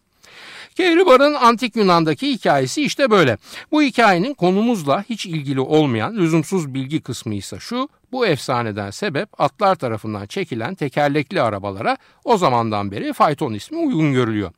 Kehribar'ın 0.75 1.33
antik 1.33 1.75
Yunan'daki 1.75 2.31
hikayesi 2.31 2.81
işte 2.81 3.11
böyle. 3.11 3.37
Bu 3.71 3.81
hikayenin 3.81 4.33
konumuzla 4.33 5.03
hiç 5.09 5.25
ilgili 5.25 5.59
olmayan 5.59 6.15
lüzumsuz 6.15 6.73
bilgi 6.73 7.01
kısmı 7.01 7.35
ise 7.35 7.59
şu. 7.59 7.89
Bu 8.11 8.25
efsaneden 8.25 8.91
sebep 8.91 9.41
atlar 9.41 9.75
tarafından 9.75 10.25
çekilen 10.25 10.75
tekerlekli 10.75 11.41
arabalara 11.41 11.97
o 12.23 12.37
zamandan 12.37 12.91
beri 12.91 13.13
fayton 13.13 13.53
ismi 13.53 13.77
uygun 13.77 14.13
görülüyor. 14.13 14.51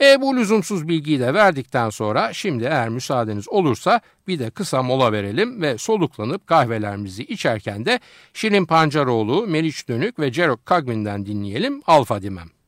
E 0.00 0.20
bu 0.20 0.36
lüzumsuz 0.36 0.88
bilgiyi 0.88 1.20
de 1.20 1.34
verdikten 1.34 1.90
sonra 1.90 2.32
şimdi 2.32 2.64
eğer 2.64 2.88
müsaadeniz 2.88 3.48
olursa 3.48 4.00
bir 4.28 4.38
de 4.38 4.50
kısa 4.50 4.82
mola 4.82 5.12
verelim 5.12 5.62
ve 5.62 5.78
soluklanıp 5.78 6.46
kahvelerimizi 6.46 7.22
içerken 7.22 7.84
de 7.84 8.00
Şirin 8.34 8.66
Pancaroğlu, 8.66 9.46
Meriç 9.46 9.88
Dönük 9.88 10.18
ve 10.18 10.32
Cerok 10.32 10.66
Kagmin'den 10.66 11.26
dinleyelim 11.26 11.82
Alfa 11.86 12.22
Dimem. 12.22 12.61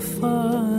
fun. 0.00 0.69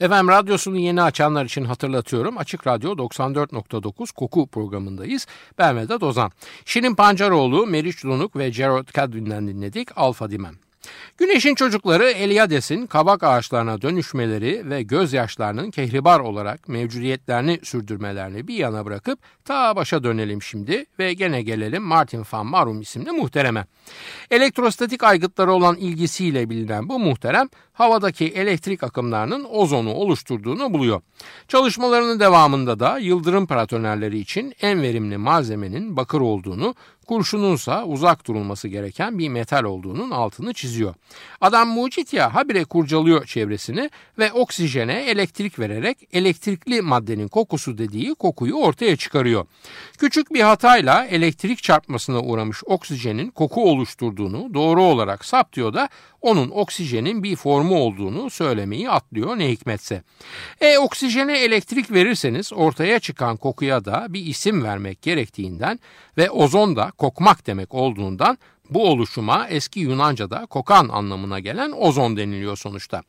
Efendim 0.00 0.28
radyosunu 0.28 0.78
yeni 0.78 1.02
açanlar 1.02 1.44
için 1.44 1.64
hatırlatıyorum. 1.64 2.38
Açık 2.38 2.66
Radyo 2.66 2.92
94.9 2.92 4.14
Koku 4.14 4.46
programındayız. 4.46 5.26
Ben 5.58 5.76
Vedat 5.76 6.02
Ozan. 6.02 6.32
Şirin 6.64 6.94
Pancaroğlu, 6.94 7.66
Meriç 7.66 8.04
Donuk 8.04 8.36
ve 8.36 8.50
Gerard 8.50 8.88
Cadwin'den 8.94 9.48
dinledik 9.48 9.88
Alfa 9.96 10.30
Dimem. 10.30 10.54
Güneşin 11.18 11.54
çocukları 11.54 12.10
Eliades'in 12.10 12.86
kabak 12.86 13.22
ağaçlarına 13.22 13.82
dönüşmeleri 13.82 14.70
ve 14.70 14.82
gözyaşlarının 14.82 15.70
kehribar 15.70 16.20
olarak 16.20 16.68
mevcudiyetlerini 16.68 17.60
sürdürmelerini 17.62 18.48
bir 18.48 18.54
yana 18.54 18.84
bırakıp 18.84 19.18
ta 19.44 19.76
başa 19.76 20.04
dönelim 20.04 20.42
şimdi 20.42 20.84
ve 20.98 21.14
gene 21.14 21.42
gelelim 21.42 21.82
Martin 21.82 22.24
van 22.32 22.46
Marum 22.46 22.80
isimli 22.80 23.10
muhtereme. 23.12 23.66
Elektrostatik 24.30 25.04
aygıtları 25.04 25.52
olan 25.52 25.76
ilgisiyle 25.76 26.50
bilinen 26.50 26.88
bu 26.88 26.98
muhterem 26.98 27.48
havadaki 27.80 28.24
elektrik 28.24 28.82
akımlarının 28.82 29.46
ozonu 29.50 29.94
oluşturduğunu 29.94 30.72
buluyor. 30.72 31.00
Çalışmalarının 31.48 32.20
devamında 32.20 32.80
da 32.80 32.98
yıldırım 32.98 33.46
paratonerleri 33.46 34.18
için 34.18 34.54
en 34.62 34.82
verimli 34.82 35.16
malzemenin 35.16 35.96
bakır 35.96 36.20
olduğunu, 36.20 36.74
kurşununsa 37.06 37.84
uzak 37.84 38.26
durulması 38.26 38.68
gereken 38.68 39.18
bir 39.18 39.28
metal 39.28 39.64
olduğunun 39.64 40.10
altını 40.10 40.52
çiziyor. 40.54 40.94
Adam 41.40 41.68
mucit 41.68 42.12
ya 42.12 42.34
habire 42.34 42.64
kurcalıyor 42.64 43.26
çevresini 43.26 43.90
ve 44.18 44.32
oksijene 44.32 45.04
elektrik 45.04 45.58
vererek 45.58 45.98
elektrikli 46.12 46.82
maddenin 46.82 47.28
kokusu 47.28 47.78
dediği 47.78 48.14
kokuyu 48.14 48.54
ortaya 48.54 48.96
çıkarıyor. 48.96 49.46
Küçük 49.98 50.34
bir 50.34 50.40
hatayla 50.40 51.04
elektrik 51.04 51.62
çarpmasına 51.62 52.20
uğramış 52.20 52.62
oksijenin 52.66 53.30
koku 53.30 53.70
oluşturduğunu 53.70 54.54
doğru 54.54 54.82
olarak 54.82 55.24
saptıyor 55.24 55.74
da 55.74 55.88
onun 56.22 56.50
oksijenin 56.50 57.22
bir 57.22 57.36
formu 57.36 57.78
olduğunu 57.78 58.30
söylemeyi 58.30 58.90
atlıyor 58.90 59.38
ne 59.38 59.48
hikmetse. 59.48 60.02
E 60.60 60.78
oksijene 60.78 61.38
elektrik 61.38 61.90
verirseniz 61.90 62.52
ortaya 62.52 62.98
çıkan 63.00 63.36
kokuya 63.36 63.84
da 63.84 64.06
bir 64.08 64.26
isim 64.26 64.64
vermek 64.64 65.02
gerektiğinden 65.02 65.80
ve 66.16 66.30
ozon 66.30 66.76
da 66.76 66.90
kokmak 66.90 67.46
demek 67.46 67.74
olduğundan 67.74 68.38
bu 68.70 68.88
oluşuma 68.90 69.48
eski 69.48 69.80
Yunanca'da 69.80 70.46
kokan 70.46 70.88
anlamına 70.88 71.38
gelen 71.40 71.72
ozon 71.72 72.16
deniliyor 72.16 72.56
sonuçta. 72.56 73.02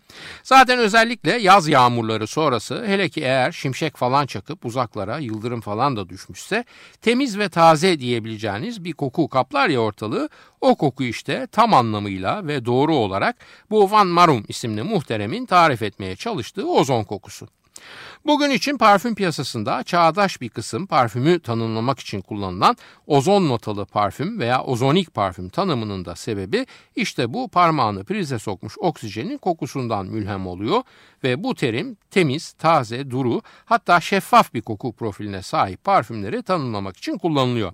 Zaten 0.43 0.79
özellikle 0.79 1.31
yaz 1.37 1.67
yağmurları 1.67 2.27
sonrası 2.27 2.85
hele 2.85 3.09
ki 3.09 3.21
eğer 3.21 3.51
şimşek 3.51 3.97
falan 3.97 4.25
çakıp 4.25 4.65
uzaklara 4.65 5.17
yıldırım 5.19 5.61
falan 5.61 5.97
da 5.97 6.09
düşmüşse 6.09 6.65
temiz 7.01 7.39
ve 7.39 7.49
taze 7.49 7.99
diyebileceğiniz 7.99 8.83
bir 8.83 8.93
koku 8.93 9.27
kaplar 9.29 9.69
ya 9.69 9.79
ortalığı 9.79 10.29
o 10.61 10.75
koku 10.75 11.03
işte 11.03 11.47
tam 11.51 11.73
anlamıyla 11.73 12.47
ve 12.47 12.65
doğru 12.65 12.95
olarak 12.95 13.35
bu 13.69 13.91
Van 13.91 14.07
Marum 14.07 14.43
isimli 14.47 14.83
muhteremin 14.83 15.45
tarif 15.45 15.81
etmeye 15.81 16.15
çalıştığı 16.15 16.69
ozon 16.69 17.03
kokusu. 17.03 17.47
Bugün 18.25 18.49
için 18.49 18.77
parfüm 18.77 19.15
piyasasında 19.15 19.83
çağdaş 19.83 20.41
bir 20.41 20.49
kısım 20.49 20.87
parfümü 20.87 21.39
tanımlamak 21.39 21.99
için 21.99 22.21
kullanılan 22.21 22.77
ozon 23.07 23.49
notalı 23.49 23.85
parfüm 23.85 24.39
veya 24.39 24.63
ozonik 24.63 25.13
parfüm 25.13 25.49
tanımının 25.49 26.05
da 26.05 26.15
sebebi 26.15 26.65
işte 26.95 27.33
bu 27.33 27.47
parmağını 27.47 28.03
prize 28.03 28.39
sokmuş 28.39 28.77
oksijenin 28.77 29.37
kokusundan 29.37 30.05
mülhem 30.05 30.47
oluyor 30.47 30.83
ve 31.23 31.43
bu 31.43 31.55
terim 31.55 31.97
temiz, 32.11 32.51
taze, 32.51 33.11
duru 33.11 33.41
hatta 33.65 34.01
şeffaf 34.01 34.53
bir 34.53 34.61
koku 34.61 34.93
profiline 34.93 35.41
sahip 35.41 35.83
parfümleri 35.83 36.43
tanımlamak 36.43 36.97
için 36.97 37.17
kullanılıyor. 37.17 37.73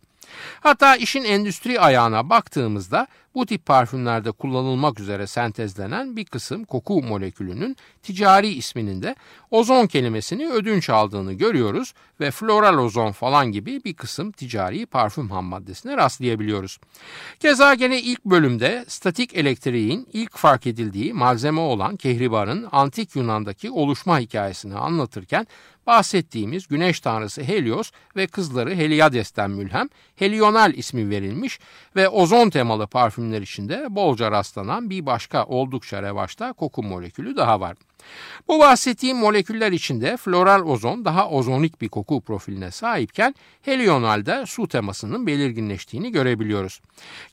Hatta 0.60 0.96
işin 0.96 1.24
endüstri 1.24 1.80
ayağına 1.80 2.30
baktığımızda 2.30 3.08
bu 3.38 3.46
tip 3.46 3.66
parfümlerde 3.66 4.32
kullanılmak 4.32 5.00
üzere 5.00 5.28
sentezlenen 5.28 6.16
bir 6.16 6.26
kısım 6.26 6.64
koku 6.64 7.02
molekülünün 7.02 7.76
ticari 8.04 8.48
isminin 8.48 9.02
de 9.02 9.16
ozon 9.52 9.88
kelimesini 9.88 10.50
ödünç 10.50 10.90
aldığını 10.90 11.34
görüyoruz 11.34 11.94
ve 12.20 12.32
floral 12.32 12.78
ozon 12.78 13.12
falan 13.12 13.52
gibi 13.52 13.84
bir 13.84 13.94
kısım 13.94 14.32
ticari 14.32 14.86
parfüm 14.86 15.30
ham 15.32 15.46
maddesine 15.46 15.98
rastlayabiliyoruz. 15.98 16.78
Keza 17.40 17.74
gene 17.74 18.02
ilk 18.02 18.26
bölümde 18.26 18.86
statik 18.88 19.36
elektriğin 19.36 20.08
ilk 20.14 20.38
fark 20.38 20.68
edildiği 20.68 21.14
malzeme 21.14 21.62
olan 21.62 21.96
kehribarın 21.96 22.68
antik 22.72 23.16
Yunan'daki 23.16 23.72
oluşma 23.72 24.20
hikayesini 24.20 24.76
anlatırken 24.76 25.48
bahsettiğimiz 25.88 26.68
güneş 26.68 27.00
tanrısı 27.00 27.44
Helios 27.44 27.92
ve 28.16 28.28
kızları 28.28 28.76
Heliades'ten 28.76 29.52
mülhem 29.52 29.90
Helional 30.16 30.74
ismi 30.74 31.10
verilmiş 31.10 31.60
ve 31.96 32.10
ozon 32.10 32.50
temalı 32.50 32.88
parfümler 32.88 33.42
içinde 33.42 33.96
bolca 33.96 34.32
rastlanan 34.32 34.90
bir 34.90 35.06
başka 35.06 35.46
oldukça 35.46 36.04
revaçta 36.04 36.54
koku 36.54 36.84
molekülü 36.84 37.36
daha 37.36 37.60
var. 37.60 37.78
Bu 38.48 38.60
bahsettiğim 38.60 39.18
moleküller 39.18 39.72
içinde 39.72 40.18
floral 40.18 40.62
ozon 40.66 41.06
daha 41.06 41.30
ozonik 41.30 41.82
bir 41.82 41.90
koku 41.90 42.22
profiline 42.22 42.72
sahipken 42.72 43.36
helionalde 43.62 44.46
su 44.46 44.68
temasının 44.68 45.28
belirginleştiğini 45.28 46.12
görebiliyoruz. 46.12 46.82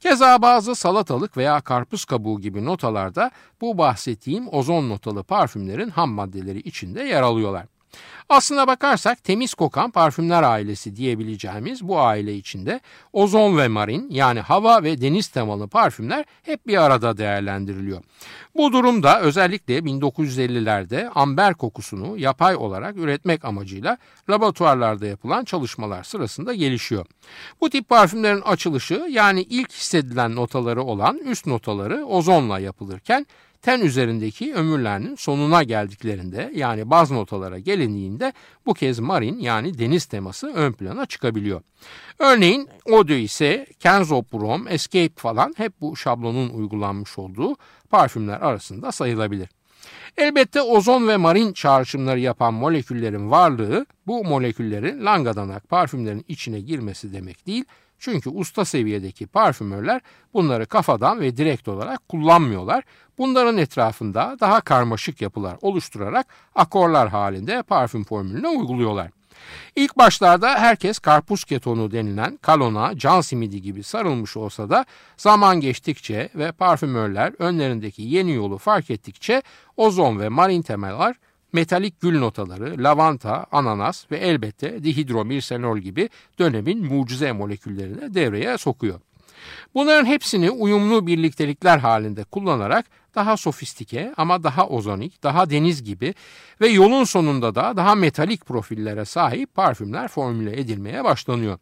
Keza 0.00 0.42
bazı 0.42 0.74
salatalık 0.74 1.36
veya 1.36 1.60
karpuz 1.60 2.04
kabuğu 2.04 2.40
gibi 2.40 2.64
notalarda 2.64 3.30
bu 3.60 3.78
bahsettiğim 3.78 4.48
ozon 4.54 4.88
notalı 4.88 5.22
parfümlerin 5.22 5.90
ham 5.90 6.10
maddeleri 6.10 6.58
içinde 6.58 7.02
yer 7.02 7.22
alıyorlar. 7.22 7.73
Aslına 8.28 8.66
bakarsak 8.66 9.24
temiz 9.24 9.54
kokan 9.54 9.90
parfümler 9.90 10.42
ailesi 10.42 10.96
diyebileceğimiz 10.96 11.88
bu 11.88 12.00
aile 12.00 12.34
içinde 12.34 12.80
ozon 13.12 13.56
ve 13.58 13.68
marin 13.68 14.10
yani 14.10 14.40
hava 14.40 14.82
ve 14.82 15.00
deniz 15.00 15.28
temalı 15.28 15.68
parfümler 15.68 16.24
hep 16.42 16.66
bir 16.66 16.82
arada 16.82 17.16
değerlendiriliyor. 17.16 18.02
Bu 18.56 18.72
durumda 18.72 19.20
özellikle 19.20 19.78
1950'lerde 19.78 21.08
amber 21.08 21.54
kokusunu 21.54 22.18
yapay 22.18 22.56
olarak 22.56 22.96
üretmek 22.96 23.44
amacıyla 23.44 23.98
laboratuvarlarda 24.30 25.06
yapılan 25.06 25.44
çalışmalar 25.44 26.04
sırasında 26.04 26.54
gelişiyor. 26.54 27.06
Bu 27.60 27.70
tip 27.70 27.88
parfümlerin 27.88 28.40
açılışı 28.40 29.06
yani 29.10 29.42
ilk 29.42 29.72
hissedilen 29.72 30.36
notaları 30.36 30.82
olan 30.82 31.18
üst 31.18 31.46
notaları 31.46 32.06
ozonla 32.06 32.58
yapılırken 32.58 33.26
ten 33.64 33.80
üzerindeki 33.80 34.54
ömürlerinin 34.54 35.14
sonuna 35.14 35.62
geldiklerinde 35.62 36.52
yani 36.54 36.90
baz 36.90 37.10
notalara 37.10 37.58
gelindiğinde 37.58 38.32
bu 38.66 38.74
kez 38.74 38.98
marin 38.98 39.38
yani 39.38 39.78
deniz 39.78 40.04
teması 40.04 40.46
ön 40.46 40.72
plana 40.72 41.06
çıkabiliyor. 41.06 41.62
Örneğin 42.18 42.68
Odio 42.84 43.14
ise 43.14 43.66
Kenzoprom, 43.80 44.68
Escape 44.68 45.12
falan 45.16 45.54
hep 45.56 45.80
bu 45.80 45.96
şablonun 45.96 46.48
uygulanmış 46.48 47.18
olduğu 47.18 47.56
parfümler 47.90 48.40
arasında 48.40 48.92
sayılabilir. 48.92 49.48
Elbette 50.16 50.62
ozon 50.62 51.08
ve 51.08 51.16
marin 51.16 51.52
çağrışımları 51.52 52.20
yapan 52.20 52.54
moleküllerin 52.54 53.30
varlığı 53.30 53.86
bu 54.06 54.24
moleküllerin 54.24 55.04
langadanak 55.04 55.68
parfümlerin 55.68 56.24
içine 56.28 56.60
girmesi 56.60 57.12
demek 57.12 57.46
değil, 57.46 57.64
çünkü 58.04 58.30
usta 58.30 58.64
seviyedeki 58.64 59.26
parfümörler 59.26 60.00
bunları 60.34 60.66
kafadan 60.66 61.20
ve 61.20 61.36
direkt 61.36 61.68
olarak 61.68 62.08
kullanmıyorlar. 62.08 62.84
Bunların 63.18 63.58
etrafında 63.58 64.36
daha 64.40 64.60
karmaşık 64.60 65.22
yapılar 65.22 65.56
oluşturarak 65.60 66.26
akorlar 66.54 67.08
halinde 67.08 67.62
parfüm 67.62 68.04
formülüne 68.04 68.48
uyguluyorlar. 68.48 69.10
İlk 69.76 69.98
başlarda 69.98 70.48
herkes 70.48 70.98
karpuz 70.98 71.44
ketonu 71.44 71.92
denilen 71.92 72.36
kalona, 72.36 72.98
can 72.98 73.20
simidi 73.20 73.62
gibi 73.62 73.82
sarılmış 73.82 74.36
olsa 74.36 74.70
da 74.70 74.84
zaman 75.16 75.60
geçtikçe 75.60 76.28
ve 76.34 76.52
parfümörler 76.52 77.32
önlerindeki 77.38 78.02
yeni 78.02 78.32
yolu 78.32 78.58
fark 78.58 78.90
ettikçe 78.90 79.42
ozon 79.76 80.20
ve 80.20 80.28
marin 80.28 80.62
temeller 80.62 81.16
metalik 81.54 82.00
gül 82.00 82.18
notaları, 82.18 82.84
lavanta, 82.84 83.46
ananas 83.52 84.10
ve 84.10 84.16
elbette 84.16 84.84
dihidromirsenol 84.84 85.78
gibi 85.78 86.08
dönemin 86.38 86.86
mucize 86.86 87.32
moleküllerini 87.32 88.14
devreye 88.14 88.58
sokuyor. 88.58 89.00
Bunların 89.74 90.06
hepsini 90.06 90.50
uyumlu 90.50 91.06
birliktelikler 91.06 91.78
halinde 91.78 92.24
kullanarak 92.24 92.86
daha 93.14 93.36
sofistike 93.36 94.14
ama 94.16 94.42
daha 94.42 94.66
ozonik, 94.66 95.22
daha 95.22 95.50
deniz 95.50 95.84
gibi 95.84 96.14
ve 96.60 96.68
yolun 96.68 97.04
sonunda 97.04 97.54
da 97.54 97.76
daha 97.76 97.94
metalik 97.94 98.46
profillere 98.46 99.04
sahip 99.04 99.54
parfümler 99.54 100.08
formüle 100.08 100.60
edilmeye 100.60 101.04
başlanıyor. 101.04 101.58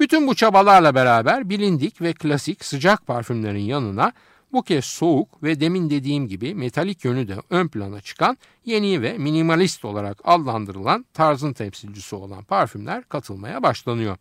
Bütün 0.00 0.28
bu 0.28 0.34
çabalarla 0.34 0.94
beraber 0.94 1.48
bilindik 1.48 2.00
ve 2.00 2.12
klasik 2.12 2.64
sıcak 2.64 3.06
parfümlerin 3.06 3.58
yanına 3.58 4.12
bu 4.54 4.62
kez 4.62 4.84
soğuk 4.84 5.42
ve 5.42 5.60
demin 5.60 5.90
dediğim 5.90 6.28
gibi 6.28 6.54
metalik 6.54 7.04
yönü 7.04 7.28
de 7.28 7.36
ön 7.50 7.68
plana 7.68 8.00
çıkan 8.00 8.38
yeni 8.64 9.02
ve 9.02 9.18
minimalist 9.18 9.84
olarak 9.84 10.18
adlandırılan 10.24 11.06
tarzın 11.14 11.52
temsilcisi 11.52 12.16
olan 12.16 12.44
parfümler 12.44 13.08
katılmaya 13.08 13.62
başlanıyor. 13.62 14.16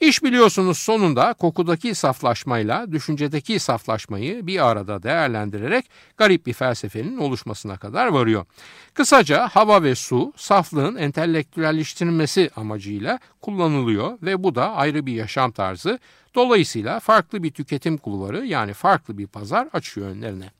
İş 0.00 0.22
biliyorsunuz 0.22 0.78
sonunda 0.78 1.34
kokudaki 1.34 1.94
saflaşmayla 1.94 2.92
düşüncedeki 2.92 3.58
saflaşmayı 3.58 4.46
bir 4.46 4.68
arada 4.68 5.02
değerlendirerek 5.02 5.90
garip 6.16 6.46
bir 6.46 6.52
felsefenin 6.52 7.18
oluşmasına 7.18 7.76
kadar 7.76 8.06
varıyor. 8.06 8.46
Kısaca 8.94 9.48
hava 9.48 9.82
ve 9.82 9.94
su 9.94 10.32
saflığın 10.36 10.96
entelektüelleştirilmesi 10.96 12.50
amacıyla 12.56 13.18
kullanılıyor 13.40 14.18
ve 14.22 14.42
bu 14.42 14.54
da 14.54 14.70
ayrı 14.70 15.06
bir 15.06 15.12
yaşam 15.12 15.50
tarzı. 15.50 15.98
Dolayısıyla 16.34 17.00
farklı 17.00 17.42
bir 17.42 17.50
tüketim 17.50 17.96
kulvarı 17.96 18.46
yani 18.46 18.72
farklı 18.72 19.18
bir 19.18 19.26
pazar 19.26 19.68
açıyor 19.72 20.08
önlerine. 20.08 20.59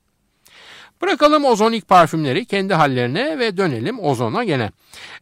Bırakalım 1.01 1.45
ozonik 1.45 1.87
parfümleri 1.87 2.45
kendi 2.45 2.73
hallerine 2.73 3.39
ve 3.39 3.57
dönelim 3.57 3.99
ozona 3.99 4.43
gene. 4.43 4.71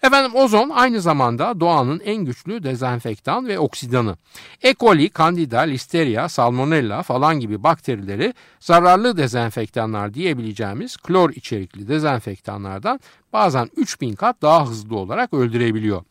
Efendim 0.04 0.36
ozon 0.36 0.70
aynı 0.70 1.02
zamanda 1.02 1.60
doğanın 1.60 2.00
en 2.00 2.26
güçlü 2.26 2.64
dezenfektan 2.64 3.48
ve 3.48 3.60
oksidanı. 3.60 4.18
E. 4.64 4.74
coli, 4.74 5.10
candida, 5.18 5.60
listeria, 5.60 6.30
salmonella 6.30 7.04
falan 7.04 7.40
gibi 7.40 7.64
bakterileri 7.64 8.34
zararlı 8.60 9.18
dezenfektanlar 9.18 10.14
diyebileceğimiz 10.14 10.98
klor 10.98 11.30
içerikli 11.30 11.88
dezenfektanlardan 11.88 13.00
bazen 13.34 13.70
3000 13.78 14.16
kat 14.16 14.42
daha 14.42 14.68
hızlı 14.68 14.96
olarak 14.96 15.34
öldürebiliyor. 15.34 16.04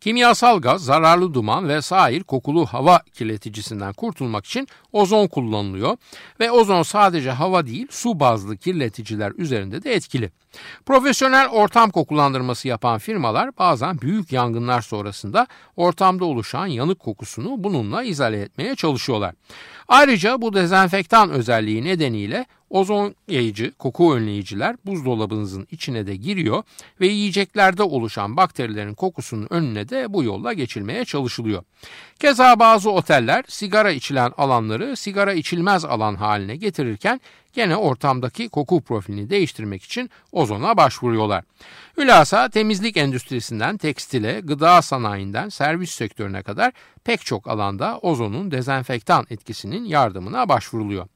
Kimyasal 0.00 0.60
gaz, 0.60 0.84
zararlı 0.84 1.34
duman 1.34 1.68
ve 1.68 1.82
sair 1.82 2.22
kokulu 2.22 2.66
hava 2.66 3.00
kirleticisinden 3.14 3.92
kurtulmak 3.92 4.46
için 4.46 4.68
ozon 4.92 5.26
kullanılıyor 5.26 5.96
ve 6.40 6.50
ozon 6.50 6.82
sadece 6.82 7.30
hava 7.30 7.66
değil 7.66 7.86
su 7.90 8.20
bazlı 8.20 8.56
kirleticiler 8.56 9.32
üzerinde 9.36 9.82
de 9.82 9.94
etkili. 9.94 10.30
Profesyonel 10.86 11.48
ortam 11.48 11.90
kokulandırması 11.90 12.68
yapan 12.68 12.98
firmalar 12.98 13.58
bazen 13.58 14.00
büyük 14.00 14.32
yangınlar 14.32 14.80
sonrasında 14.80 15.46
ortamda 15.76 16.24
oluşan 16.24 16.66
yanık 16.66 16.98
kokusunu 16.98 17.64
bununla 17.64 18.02
izale 18.02 18.40
etmeye 18.40 18.74
çalışıyorlar. 18.74 19.34
Ayrıca 19.88 20.42
bu 20.42 20.54
dezenfektan 20.54 21.30
özelliği 21.30 21.84
nedeniyle 21.84 22.46
ozon 22.70 23.14
yayıcı 23.28 23.72
koku 23.78 24.14
önleyiciler 24.14 24.76
buzdolabınızın 24.86 25.66
içine 25.70 26.06
de 26.06 26.16
giriyor 26.16 26.62
ve 27.00 27.06
yiyeceklerde 27.06 27.82
oluşan 27.82 28.36
bakterilerin 28.36 28.94
kokusunun 28.94 29.46
önüne 29.50 29.88
de 29.88 30.12
bu 30.12 30.24
yolla 30.24 30.52
geçilmeye 30.52 31.04
çalışılıyor. 31.04 31.62
Keza 32.18 32.58
bazı 32.58 32.90
oteller 32.90 33.44
sigara 33.48 33.90
içilen 33.90 34.32
alanları 34.38 34.96
sigara 34.96 35.32
içilmez 35.32 35.84
alan 35.84 36.14
haline 36.14 36.56
getirirken 36.56 37.20
gene 37.58 37.76
ortamdaki 37.76 38.48
koku 38.48 38.80
profilini 38.80 39.30
değiştirmek 39.30 39.82
için 39.82 40.10
ozona 40.32 40.76
başvuruyorlar. 40.76 41.44
Hülasa 41.96 42.48
temizlik 42.48 42.96
endüstrisinden 42.96 43.76
tekstile, 43.76 44.40
gıda 44.40 44.82
sanayinden 44.82 45.48
servis 45.48 45.90
sektörüne 45.90 46.42
kadar 46.42 46.72
pek 47.04 47.24
çok 47.24 47.48
alanda 47.48 47.98
ozonun 47.98 48.50
dezenfektan 48.50 49.26
etkisinin 49.30 49.84
yardımına 49.84 50.48
başvuruluyor. 50.48 51.06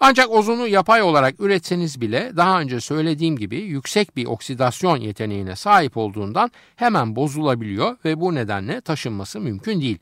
Ancak 0.00 0.30
ozonu 0.30 0.68
yapay 0.68 1.02
olarak 1.02 1.40
üretseniz 1.40 2.00
bile 2.00 2.32
daha 2.36 2.60
önce 2.60 2.80
söylediğim 2.80 3.36
gibi 3.36 3.56
yüksek 3.56 4.16
bir 4.16 4.26
oksidasyon 4.26 4.96
yeteneğine 4.96 5.56
sahip 5.56 5.96
olduğundan 5.96 6.50
hemen 6.76 7.16
bozulabiliyor 7.16 7.96
ve 8.04 8.20
bu 8.20 8.34
nedenle 8.34 8.80
taşınması 8.80 9.40
mümkün 9.40 9.80
değil. 9.80 9.98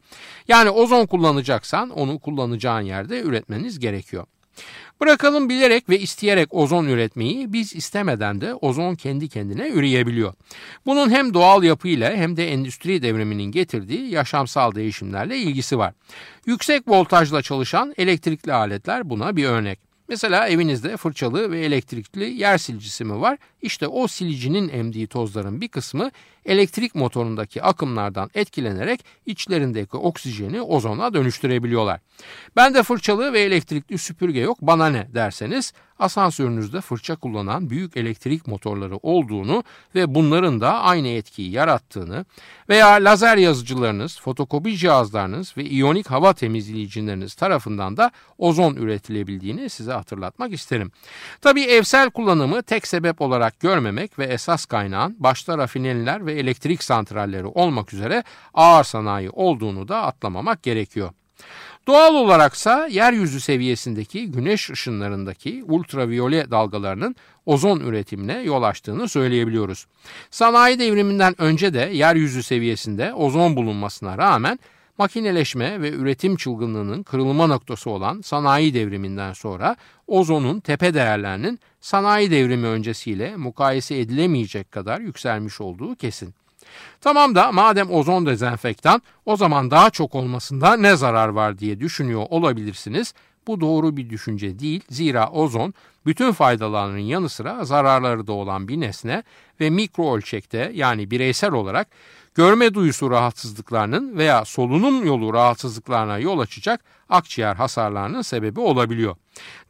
Yani 0.49 0.71
ozon 0.71 1.07
kullanacaksan 1.07 1.91
onu 1.91 2.19
kullanacağın 2.19 2.83
yerde 2.83 3.21
üretmeniz 3.21 3.79
gerekiyor. 3.79 4.27
Bırakalım 5.01 5.49
bilerek 5.49 5.89
ve 5.89 5.99
isteyerek 5.99 6.55
ozon 6.55 6.87
üretmeyi 6.87 7.53
biz 7.53 7.75
istemeden 7.75 8.41
de 8.41 8.55
ozon 8.55 8.95
kendi 8.95 9.29
kendine 9.29 9.69
üreyebiliyor. 9.69 10.35
Bunun 10.87 11.11
hem 11.11 11.35
doğal 11.35 11.63
yapıyla 11.63 12.13
hem 12.13 12.37
de 12.37 12.53
endüstri 12.53 13.03
devriminin 13.03 13.53
getirdiği 13.53 14.11
yaşamsal 14.11 14.75
değişimlerle 14.75 15.39
ilgisi 15.39 15.79
var. 15.79 15.95
Yüksek 16.47 16.89
voltajla 16.89 17.43
çalışan 17.43 17.95
elektrikli 17.97 18.53
aletler 18.53 19.11
buna 19.11 19.37
bir 19.37 19.45
örnek. 19.45 19.79
Mesela 20.09 20.49
evinizde 20.49 20.97
fırçalı 20.97 21.51
ve 21.51 21.61
elektrikli 21.61 22.25
yer 22.25 22.59
silicisi 22.59 23.05
mi 23.05 23.21
var? 23.21 23.39
İşte 23.63 23.89
o 23.89 24.09
silicinin 24.09 24.69
emdiği 24.69 25.07
tozların 25.07 25.61
bir 25.61 25.69
kısmı 25.69 26.11
elektrik 26.45 26.95
motorundaki 26.95 27.63
akımlardan 27.63 28.31
etkilenerek 28.35 29.05
içlerindeki 29.27 29.97
oksijeni 29.97 30.63
ozona 30.63 31.15
dönüştürebiliyorlar. 31.15 32.01
Ben 32.57 32.75
de 32.75 32.83
fırçalı 32.83 33.33
ve 33.33 33.41
elektrikli 33.41 33.99
süpürge 33.99 34.41
yok 34.41 34.59
bana 34.61 34.87
ne 34.87 35.09
derseniz 35.15 35.73
asansörünüzde 35.99 36.81
fırça 36.81 37.17
kullanan 37.17 37.71
büyük 37.71 37.97
elektrik 37.97 38.47
motorları 38.47 38.97
olduğunu 38.97 39.65
ve 39.95 40.15
bunların 40.15 40.61
da 40.61 40.81
aynı 40.81 41.09
etkiyi 41.09 41.51
yarattığını 41.51 42.25
veya 42.69 42.89
lazer 42.89 43.37
yazıcılarınız, 43.37 44.21
fotokopi 44.21 44.77
cihazlarınız 44.77 45.57
ve 45.57 45.65
iyonik 45.65 46.11
hava 46.11 46.33
temizleyicileriniz 46.33 47.35
tarafından 47.35 47.97
da 47.97 48.11
ozon 48.39 48.75
üretilebildiğini 48.75 49.71
size 49.71 49.93
hatırlatmak 49.93 50.53
isterim. 50.53 50.93
Tabii 51.41 51.63
evsel 51.63 52.11
kullanımı 52.11 52.63
tek 52.63 52.87
sebep 52.87 53.21
olarak 53.21 53.52
görmemek 53.61 54.19
ve 54.19 54.25
esas 54.25 54.65
kaynağın 54.65 55.17
başta 55.19 55.59
rafineriler 55.59 56.27
ve 56.27 56.33
elektrik 56.33 56.83
santralleri 56.83 57.47
olmak 57.47 57.95
üzere 57.95 58.25
ağır 58.55 58.85
sanayi 58.85 59.31
olduğunu 59.31 59.89
da 59.89 60.03
atlamamak 60.03 60.63
gerekiyor. 60.63 61.11
Doğal 61.87 62.15
olaraksa 62.15 62.87
yeryüzü 62.87 63.41
seviyesindeki 63.41 64.31
güneş 64.31 64.71
ışınlarındaki 64.71 65.65
ultraviyole 65.69 66.51
dalgalarının 66.51 67.17
ozon 67.47 67.81
üretimine 67.81 68.43
yol 68.43 68.63
açtığını 68.63 69.09
söyleyebiliyoruz. 69.09 69.87
Sanayi 70.31 70.79
devriminden 70.79 71.41
önce 71.43 71.75
de 71.75 71.91
yeryüzü 71.93 72.43
seviyesinde 72.43 73.15
ozon 73.15 73.57
bulunmasına 73.57 74.19
rağmen 74.19 74.59
makineleşme 74.99 75.81
ve 75.83 75.91
üretim 75.91 76.37
çılgınlığının 76.37 77.03
kırılma 77.03 77.47
noktası 77.47 77.91
olan 77.91 78.21
sanayi 78.21 78.75
devriminden 78.75 79.33
sonra 79.33 79.77
ozonun 80.07 80.61
tepe 80.61 80.95
değerlerinin 80.95 81.61
sanayi 81.81 82.31
devrimi 82.31 82.67
öncesiyle 82.67 83.37
mukayese 83.37 83.99
edilemeyecek 83.99 84.73
kadar 84.73 85.01
yükselmiş 85.01 85.61
olduğu 85.61 85.95
kesin. 85.95 86.35
Tamam 87.01 87.35
da 87.35 87.53
madem 87.53 87.91
ozon 87.91 88.27
dezenfektan 88.27 89.03
o 89.27 89.37
zaman 89.37 89.71
daha 89.71 89.91
çok 89.91 90.15
olmasında 90.15 90.77
ne 90.77 90.97
zarar 90.97 91.29
var 91.29 91.59
diye 91.59 91.81
düşünüyor 91.81 92.27
olabilirsiniz. 92.31 93.15
Bu 93.47 93.61
doğru 93.61 93.97
bir 93.97 94.11
düşünce 94.11 94.59
değil. 94.59 94.81
Zira 94.91 95.31
ozon 95.31 95.75
bütün 96.07 96.33
faydalarının 96.33 96.99
yanı 96.99 97.29
sıra 97.29 97.65
zararları 97.65 98.27
da 98.27 98.33
olan 98.33 98.69
bir 98.69 98.81
nesne 98.81 99.23
ve 99.61 99.71
mikro 99.71 100.17
ölçekte 100.17 100.73
yani 100.75 101.11
bireysel 101.11 101.53
olarak 101.53 101.89
görme 102.35 102.75
duyusu 102.75 103.11
rahatsızlıklarının 103.11 104.17
veya 104.17 104.45
solunum 104.45 105.07
yolu 105.07 105.35
rahatsızlıklarına 105.35 106.19
yol 106.19 106.39
açacak 106.39 106.81
akciğer 107.09 107.55
hasarlarının 107.57 108.23
sebebi 108.23 108.61
olabiliyor. 108.61 109.17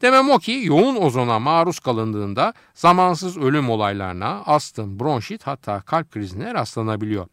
Demem 0.01 0.29
o 0.29 0.39
ki 0.39 0.61
yoğun 0.63 0.95
ozona 0.95 1.39
maruz 1.39 1.79
kalındığında 1.79 2.53
zamansız 2.73 3.37
ölüm 3.37 3.69
olaylarına, 3.69 4.43
astım, 4.45 4.99
bronşit 4.99 5.47
hatta 5.47 5.81
kalp 5.81 6.11
krizine 6.11 6.53
rastlanabiliyor. 6.53 7.27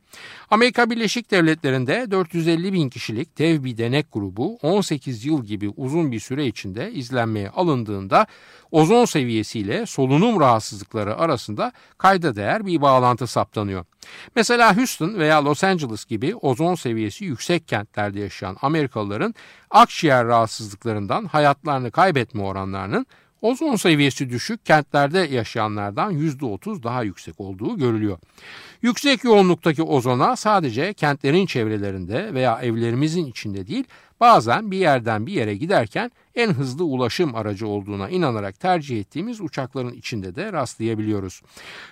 Amerika 0.51 0.91
Birleşik 0.91 1.31
Devletleri'nde 1.31 2.11
450 2.11 2.73
bin 2.73 2.89
kişilik 2.89 3.39
dev 3.39 3.65
bir 3.65 3.79
denek 3.79 4.13
grubu 4.13 4.57
18 4.63 5.25
yıl 5.25 5.45
gibi 5.45 5.69
uzun 5.77 6.13
bir 6.13 6.21
süre 6.21 6.47
içinde 6.47 6.93
izlenmeye 6.93 7.51
alındığında 7.51 8.27
ozon 8.71 9.05
seviyesiyle 9.05 9.87
solunum 9.87 10.41
rahatsızlıkları 10.41 11.17
arasında 11.17 11.73
kayda 11.99 12.37
değer 12.37 12.67
bir 12.67 12.81
bağlantı 12.81 13.27
saptanıyor. 13.27 13.85
Mesela 14.37 14.77
Houston 14.77 15.19
veya 15.19 15.45
Los 15.45 15.65
Angeles 15.65 16.05
gibi 16.05 16.37
ozon 16.37 16.75
seviyesi 16.75 17.25
yüksek 17.25 17.69
kentlerde 17.69 18.21
yaşayan 18.21 18.57
Amerikalıların 18.63 19.35
akciğer 19.71 20.27
rahatsızlıklarından 20.27 21.25
hayatlarını 21.25 21.91
kaybetme 21.91 22.43
oranlarının 22.43 23.07
ozon 23.43 23.77
seviyesi 23.77 24.31
düşük 24.31 24.67
kentlerde 24.67 25.19
yaşayanlardan 25.19 26.13
%30 26.15 26.83
daha 26.83 27.03
yüksek 27.03 27.41
olduğu 27.41 27.79
görülüyor. 27.79 28.19
Yüksek 28.83 29.25
yoğunluktaki 29.25 29.83
ozona 29.83 30.37
sadece 30.37 30.93
kentlerin 30.93 31.47
çevrelerinde 31.47 32.35
veya 32.35 32.61
evlerimizin 32.63 33.27
içinde 33.27 33.67
değil 33.67 33.85
bazen 34.21 34.71
bir 34.71 34.79
yerden 34.79 35.27
bir 35.27 35.33
yere 35.33 35.57
giderken 35.57 36.11
en 36.35 36.53
hızlı 36.53 36.85
ulaşım 36.85 37.35
aracı 37.35 37.67
olduğuna 37.67 38.09
inanarak 38.09 38.61
tercih 38.61 39.01
ettiğimiz 39.01 39.41
uçakların 39.41 39.93
içinde 39.93 40.35
de 40.35 40.53
rastlayabiliyoruz. 40.53 41.43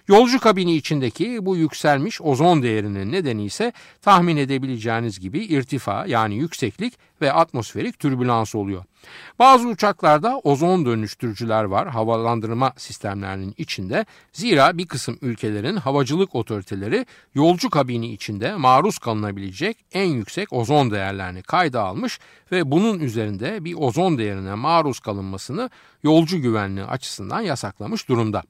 Yolcu 0.09 0.41
kabini 0.41 0.75
içindeki 0.77 1.47
bu 1.47 1.57
yükselmiş 1.57 2.21
ozon 2.21 2.63
değerinin 2.63 3.13
nedeni 3.13 3.45
ise 3.45 3.73
tahmin 4.03 4.37
edebileceğiniz 4.37 5.21
gibi 5.21 5.39
irtifa 5.39 6.07
yani 6.07 6.37
yükseklik 6.37 6.95
ve 7.21 7.33
atmosferik 7.33 7.99
türbülans 7.99 8.55
oluyor. 8.55 8.85
Bazı 9.39 9.69
uçaklarda 9.69 10.39
ozon 10.39 10.87
dönüştürücüler 10.87 11.65
var 11.65 11.89
havalandırma 11.89 12.73
sistemlerinin 12.77 13.55
içinde. 13.59 14.07
Zira 14.33 14.79
bir 14.79 14.87
kısım 14.87 15.19
ülkelerin 15.23 15.77
havacılık 15.77 16.35
otoriteleri 16.35 17.07
yolcu 17.35 17.71
kabini 17.71 18.13
içinde 18.13 18.57
maruz 18.57 18.99
kalınabilecek 18.99 19.85
en 19.93 20.07
yüksek 20.07 20.53
ozon 20.53 20.91
değerlerini 20.91 21.43
kayda 21.43 21.83
almış 21.83 22.19
ve 22.53 22.71
bunun 22.71 22.99
üzerinde 22.99 23.65
bir 23.65 23.75
ozon 23.75 24.19
değerine 24.29 24.55
maruz 24.55 25.01
kalınmasını 25.01 25.71
yolcu 26.03 26.43
güvenliği 26.43 26.87
açısından 26.87 27.41
yasaklamış 27.41 28.09
durumda. 28.09 28.43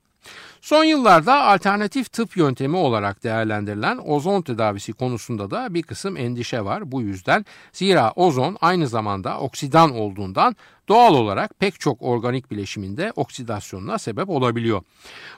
Son 0.60 0.84
yıllarda 0.84 1.44
alternatif 1.44 2.12
tıp 2.12 2.36
yöntemi 2.36 2.76
olarak 2.76 3.24
değerlendirilen 3.24 3.98
ozon 4.04 4.42
tedavisi 4.42 4.92
konusunda 4.92 5.50
da 5.50 5.74
bir 5.74 5.82
kısım 5.82 6.16
endişe 6.16 6.64
var 6.64 6.92
bu 6.92 7.02
yüzden. 7.02 7.44
Zira 7.72 8.12
ozon 8.16 8.56
aynı 8.60 8.88
zamanda 8.88 9.38
oksidan 9.38 9.90
olduğundan 9.90 10.56
doğal 10.88 11.14
olarak 11.14 11.58
pek 11.58 11.80
çok 11.80 12.02
organik 12.02 12.50
bileşiminde 12.50 13.12
oksidasyonuna 13.16 13.98
sebep 13.98 14.28
olabiliyor. 14.30 14.82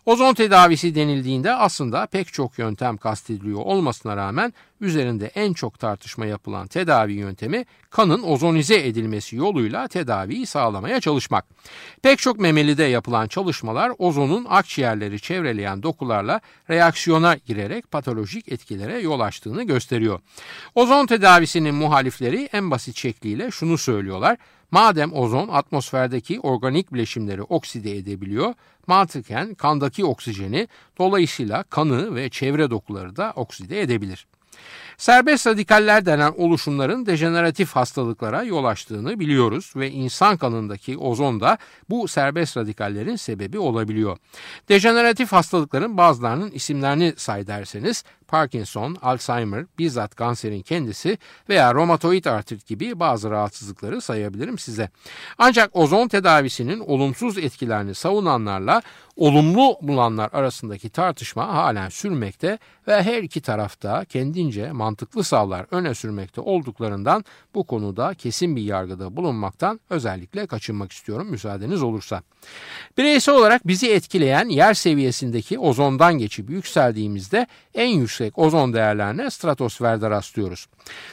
Ozon 0.07 0.35
tedavisi 0.35 0.95
denildiğinde 0.95 1.55
aslında 1.55 2.07
pek 2.07 2.33
çok 2.33 2.59
yöntem 2.59 2.97
kastediliyor 2.97 3.61
olmasına 3.61 4.17
rağmen 4.17 4.53
üzerinde 4.81 5.27
en 5.27 5.53
çok 5.53 5.79
tartışma 5.79 6.27
yapılan 6.27 6.67
tedavi 6.67 7.13
yöntemi 7.13 7.65
kanın 7.91 8.23
ozonize 8.23 8.87
edilmesi 8.87 9.37
yoluyla 9.37 9.89
tedaviyi 9.89 10.47
sağlamaya 10.47 11.01
çalışmak. 11.01 11.45
Pek 12.03 12.19
çok 12.19 12.39
memelide 12.39 12.85
yapılan 12.85 13.29
çalışmalar 13.29 13.93
ozonun 13.99 14.47
akciğerleri 14.49 15.21
çevreleyen 15.21 15.83
dokularla 15.83 16.41
reaksiyona 16.71 17.37
girerek 17.37 17.91
patolojik 17.91 18.53
etkilere 18.53 18.99
yol 18.99 19.21
açtığını 19.21 19.63
gösteriyor. 19.63 20.21
Ozon 20.75 21.07
tedavisinin 21.07 21.75
muhalifleri 21.75 22.49
en 22.53 22.71
basit 22.71 22.97
şekliyle 22.97 23.51
şunu 23.51 23.79
söylüyorlar. 23.79 24.37
Madem 24.71 25.13
ozon 25.13 25.49
atmosferdeki 25.49 26.41
organik 26.41 26.93
bileşimleri 26.93 27.43
okside 27.43 27.97
edebiliyor, 27.97 28.55
mantıken 28.87 29.55
kandaki 29.55 30.05
oksijeni 30.05 30.69
dolayısıyla 30.99 31.63
kanı 31.63 32.15
ve 32.15 32.31
çevre 32.31 32.71
dokuları 32.71 33.17
da 33.17 33.33
okside 33.37 33.81
edebilir. 33.81 34.27
Serbest 35.01 35.47
radikaller 35.47 36.07
denen 36.07 36.33
oluşumların 36.37 37.07
dejeneratif 37.07 37.73
hastalıklara 37.73 38.43
yol 38.43 38.65
açtığını 38.65 39.21
biliyoruz 39.21 39.73
ve 39.77 39.91
insan 39.91 40.37
kanındaki 40.37 40.99
ozon 40.99 41.41
da 41.41 41.59
bu 41.91 42.09
serbest 42.09 42.57
radikallerin 42.57 43.17
sebebi 43.17 43.59
olabiliyor. 43.59 44.19
Dejeneratif 44.69 45.33
hastalıkların 45.33 45.97
bazılarının 45.97 46.51
isimlerini 46.51 47.15
say 47.17 47.47
derseniz 47.47 48.05
Parkinson, 48.29 48.97
Alzheimer, 49.03 49.67
bizzat 49.79 50.15
kanserin 50.15 50.63
kendisi 50.63 51.19
veya 51.49 51.75
romatoid 51.75 52.25
artrit 52.25 52.67
gibi 52.67 53.01
bazı 53.01 53.31
rahatsızlıkları 53.31 54.01
sayabilirim 54.01 54.59
size. 54.59 54.91
Ancak 55.39 55.77
ozon 55.77 56.09
tedavisinin 56.09 56.81
olumsuz 56.81 57.39
etkilerini 57.39 57.95
savunanlarla 57.95 58.83
olumlu 59.17 59.77
bulanlar 59.83 60.31
arasındaki 60.33 60.91
tartışma 60.91 61.49
halen 61.49 61.89
sürmekte 61.89 62.59
ve 62.89 63.03
her 63.03 63.23
iki 63.23 63.41
tarafta 63.41 64.05
kendince 64.05 64.73
mantıklı 64.73 64.90
savlar 65.23 65.67
öne 65.71 65.95
sürmekte 65.95 66.41
olduklarından 66.41 67.25
bu 67.55 67.65
konuda 67.65 68.15
kesin 68.15 68.57
bir 68.57 68.63
yargıda 68.63 69.17
bulunmaktan 69.17 69.81
özellikle 69.91 70.47
kaçınmak 70.47 70.93
istiyorum 70.93 71.31
müsaadeniz 71.31 71.83
olursa. 71.83 72.23
Bireysel 72.99 73.35
olarak 73.35 73.67
bizi 73.67 73.91
etkileyen 73.91 74.49
yer 74.49 74.75
seviyesindeki 74.75 75.59
ozondan 75.59 76.19
geçip 76.19 76.51
yükseldiğimizde 76.51 77.47
en 77.75 77.89
yüksek 77.89 78.39
ozon 78.39 78.73
değerlerine 78.73 79.31
stratosferde 79.31 80.11
rastlıyoruz. 80.11 80.67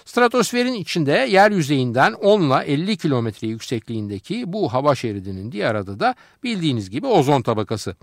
Stratosferin 0.05 0.73
içinde 0.73 1.11
yer 1.11 1.51
yüzeyinden 1.51 2.13
10 2.13 2.41
ile 2.41 2.73
50 2.73 2.97
kilometre 2.97 3.47
yüksekliğindeki 3.47 4.53
bu 4.53 4.73
hava 4.73 4.95
şeridinin 4.95 5.51
diğer 5.51 5.75
adı 5.75 5.99
da 5.99 6.15
bildiğiniz 6.43 6.89
gibi 6.89 7.07
ozon 7.07 7.41
tabakası. 7.41 7.95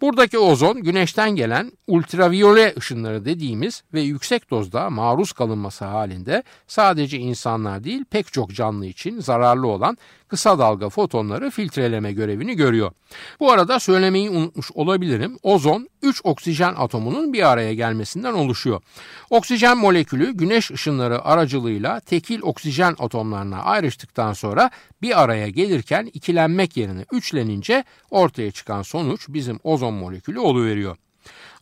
Buradaki 0.00 0.38
ozon 0.38 0.82
güneşten 0.82 1.30
gelen 1.30 1.72
ultraviyole 1.86 2.74
ışınları 2.78 3.24
dediğimiz 3.24 3.82
ve 3.94 4.00
yüksek 4.00 4.50
dozda 4.50 4.90
maruz 4.90 5.21
kalınması 5.30 5.84
halinde 5.84 6.42
sadece 6.66 7.18
insanlar 7.18 7.84
değil 7.84 8.04
pek 8.10 8.32
çok 8.32 8.54
canlı 8.54 8.86
için 8.86 9.20
zararlı 9.20 9.66
olan 9.66 9.98
kısa 10.28 10.58
dalga 10.58 10.88
fotonları 10.88 11.50
filtreleme 11.50 12.12
görevini 12.12 12.56
görüyor. 12.56 12.92
Bu 13.40 13.52
arada 13.52 13.80
söylemeyi 13.80 14.30
unutmuş 14.30 14.70
olabilirim. 14.74 15.38
Ozon 15.42 15.88
3 16.02 16.20
oksijen 16.24 16.74
atomunun 16.76 17.32
bir 17.32 17.50
araya 17.50 17.74
gelmesinden 17.74 18.32
oluşuyor. 18.32 18.82
Oksijen 19.30 19.78
molekülü 19.78 20.32
güneş 20.32 20.70
ışınları 20.70 21.24
aracılığıyla 21.24 22.00
tekil 22.00 22.42
oksijen 22.42 22.96
atomlarına 22.98 23.62
ayrıştıktan 23.62 24.32
sonra 24.32 24.70
bir 25.02 25.22
araya 25.22 25.48
gelirken 25.48 26.10
ikilenmek 26.12 26.76
yerine 26.76 27.04
üçlenince 27.12 27.84
ortaya 28.10 28.50
çıkan 28.50 28.82
sonuç 28.82 29.26
bizim 29.28 29.58
ozon 29.64 29.94
molekülü 29.94 30.38
oluveriyor. 30.38 30.96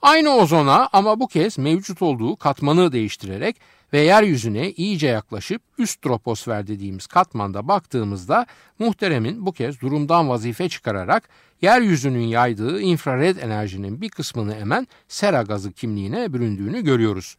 Aynı 0.03 0.37
ozona 0.37 0.89
ama 0.93 1.21
bu 1.21 1.29
kez 1.29 1.59
mevcut 1.59 2.03
olduğu 2.03 2.37
katmanı 2.37 2.93
değiştirerek 2.93 3.57
ve 3.93 4.01
yeryüzüne 4.01 4.71
iyice 4.71 5.07
yaklaşıp 5.07 5.63
üst 5.79 6.03
troposfer 6.03 6.67
dediğimiz 6.67 7.07
katmanda 7.07 7.69
baktığımızda 7.69 8.47
muhteremin 8.79 9.47
bu 9.47 9.53
kez 9.53 9.81
durumdan 9.81 10.29
vazife 10.29 10.69
çıkararak 10.69 11.29
yeryüzünün 11.63 12.27
yaydığı 12.27 12.81
infrared 12.81 13.37
enerjinin 13.37 14.01
bir 14.01 14.09
kısmını 14.09 14.55
emen 14.55 14.87
sera 15.09 15.43
gazı 15.43 15.73
kimliğine 15.73 16.33
büründüğünü 16.33 16.85
görüyoruz. 16.85 17.37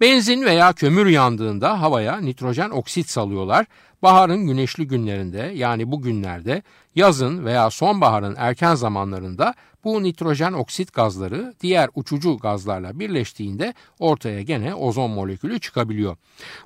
Benzin 0.00 0.42
veya 0.42 0.72
kömür 0.72 1.06
yandığında 1.06 1.80
havaya 1.80 2.20
nitrojen 2.20 2.70
oksit 2.70 3.08
salıyorlar. 3.08 3.66
Baharın 4.02 4.46
güneşli 4.46 4.88
günlerinde 4.88 5.52
yani 5.54 5.92
bu 5.92 6.02
günlerde 6.02 6.62
yazın 6.94 7.44
veya 7.44 7.70
sonbaharın 7.70 8.34
erken 8.38 8.74
zamanlarında 8.74 9.54
bu 9.84 10.02
nitrojen 10.02 10.52
oksit 10.52 10.92
gazları 10.92 11.54
diğer 11.60 11.90
uçucu 11.94 12.38
gazlarla 12.38 12.98
birleştiğinde 12.98 13.74
ortaya 13.98 14.42
gene 14.42 14.74
ozon 14.74 15.10
molekülü 15.10 15.60
çıkabiliyor. 15.60 16.16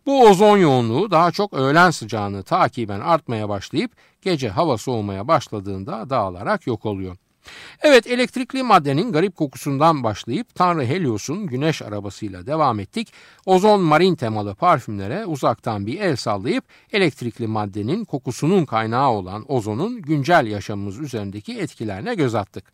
Bu 0.07 0.29
ozon 0.29 0.59
yoğunluğu 0.59 1.11
daha 1.11 1.31
çok 1.31 1.55
öğlen 1.55 1.91
sıcağını 1.91 2.43
takiben 2.43 3.01
artmaya 3.01 3.49
başlayıp 3.49 3.91
gece 4.23 4.49
hava 4.49 4.79
soğumaya 4.79 5.29
başladığında 5.29 6.11
dağılarak 6.11 6.67
yok 6.67 6.87
oluyor. 6.87 7.17
Evet 7.83 8.07
elektrikli 8.07 8.63
maddenin 8.63 9.13
garip 9.13 9.37
kokusundan 9.37 10.05
başlayıp 10.05 10.55
Tanrı 10.55 10.85
Helios'un 10.85 11.47
güneş 11.47 11.83
arabasıyla 11.83 12.47
devam 12.47 12.81
ettik. 12.81 13.13
Ozon 13.47 13.81
marin 13.81 14.15
temalı 14.15 14.55
parfümlere 14.55 15.27
uzaktan 15.27 15.87
bir 15.87 16.01
el 16.01 16.17
sallayıp 16.17 16.65
elektrikli 16.93 17.47
maddenin 17.47 18.05
kokusunun 18.05 18.65
kaynağı 18.65 19.11
olan 19.11 19.53
ozonun 19.53 20.03
güncel 20.03 20.47
yaşamımız 20.47 20.99
üzerindeki 20.99 21.59
etkilerine 21.59 22.15
göz 22.15 22.35
attık. 22.35 22.65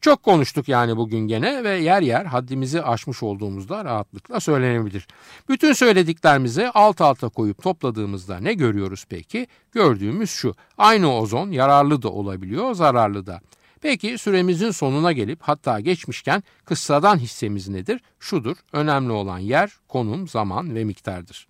Çok 0.00 0.22
konuştuk 0.22 0.68
yani 0.68 0.96
bugün 0.96 1.18
gene 1.18 1.64
ve 1.64 1.70
yer 1.70 2.02
yer 2.02 2.24
haddimizi 2.24 2.82
aşmış 2.82 3.22
olduğumuzda 3.22 3.84
rahatlıkla 3.84 4.40
söylenebilir. 4.40 5.08
Bütün 5.48 5.72
söylediklerimizi 5.72 6.68
alt 6.68 7.00
alta 7.00 7.28
koyup 7.28 7.62
topladığımızda 7.62 8.38
ne 8.38 8.54
görüyoruz 8.54 9.04
peki? 9.08 9.46
Gördüğümüz 9.72 10.30
şu 10.30 10.54
aynı 10.78 11.16
ozon 11.16 11.50
yararlı 11.50 12.02
da 12.02 12.08
olabiliyor 12.08 12.74
zararlı 12.74 13.26
da. 13.26 13.40
Peki 13.80 14.18
süremizin 14.18 14.70
sonuna 14.70 15.12
gelip 15.12 15.42
hatta 15.42 15.80
geçmişken 15.80 16.42
kıssadan 16.64 17.18
hissemiz 17.18 17.68
nedir? 17.68 18.00
Şudur, 18.18 18.56
önemli 18.72 19.12
olan 19.12 19.38
yer, 19.38 19.70
konum, 19.88 20.28
zaman 20.28 20.74
ve 20.74 20.84
miktardır. 20.84 21.49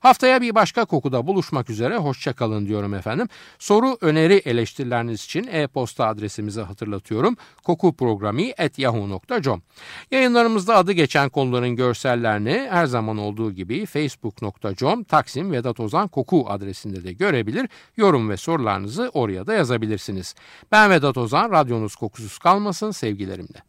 Haftaya 0.00 0.40
bir 0.40 0.54
başka 0.54 0.84
kokuda 0.84 1.26
buluşmak 1.26 1.70
üzere 1.70 1.96
hoşçakalın 1.96 2.66
diyorum 2.66 2.94
efendim. 2.94 3.28
Soru, 3.58 3.98
öneri, 4.00 4.34
eleştirileriniz 4.34 5.24
için 5.24 5.48
e-posta 5.52 6.06
adresimizi 6.06 6.60
hatırlatıyorum. 6.60 7.36
kokuprogrami.yahoo.com 7.64 9.62
Yayınlarımızda 10.10 10.76
adı 10.76 10.92
geçen 10.92 11.28
konuların 11.28 11.76
görsellerini 11.76 12.68
her 12.70 12.86
zaman 12.86 13.18
olduğu 13.18 13.52
gibi 13.52 13.86
facebook.com 13.86 15.04
Taksim 15.04 15.52
Vedat 15.52 15.80
Ozan 15.80 16.08
Koku 16.08 16.46
adresinde 16.48 17.04
de 17.04 17.12
görebilir. 17.12 17.68
Yorum 17.96 18.30
ve 18.30 18.36
sorularınızı 18.36 19.10
oraya 19.14 19.46
da 19.46 19.54
yazabilirsiniz. 19.54 20.34
Ben 20.72 20.90
Vedat 20.90 21.16
Ozan, 21.16 21.50
radyonuz 21.50 21.96
kokusuz 21.96 22.38
kalmasın 22.38 22.90
sevgilerimle. 22.90 23.68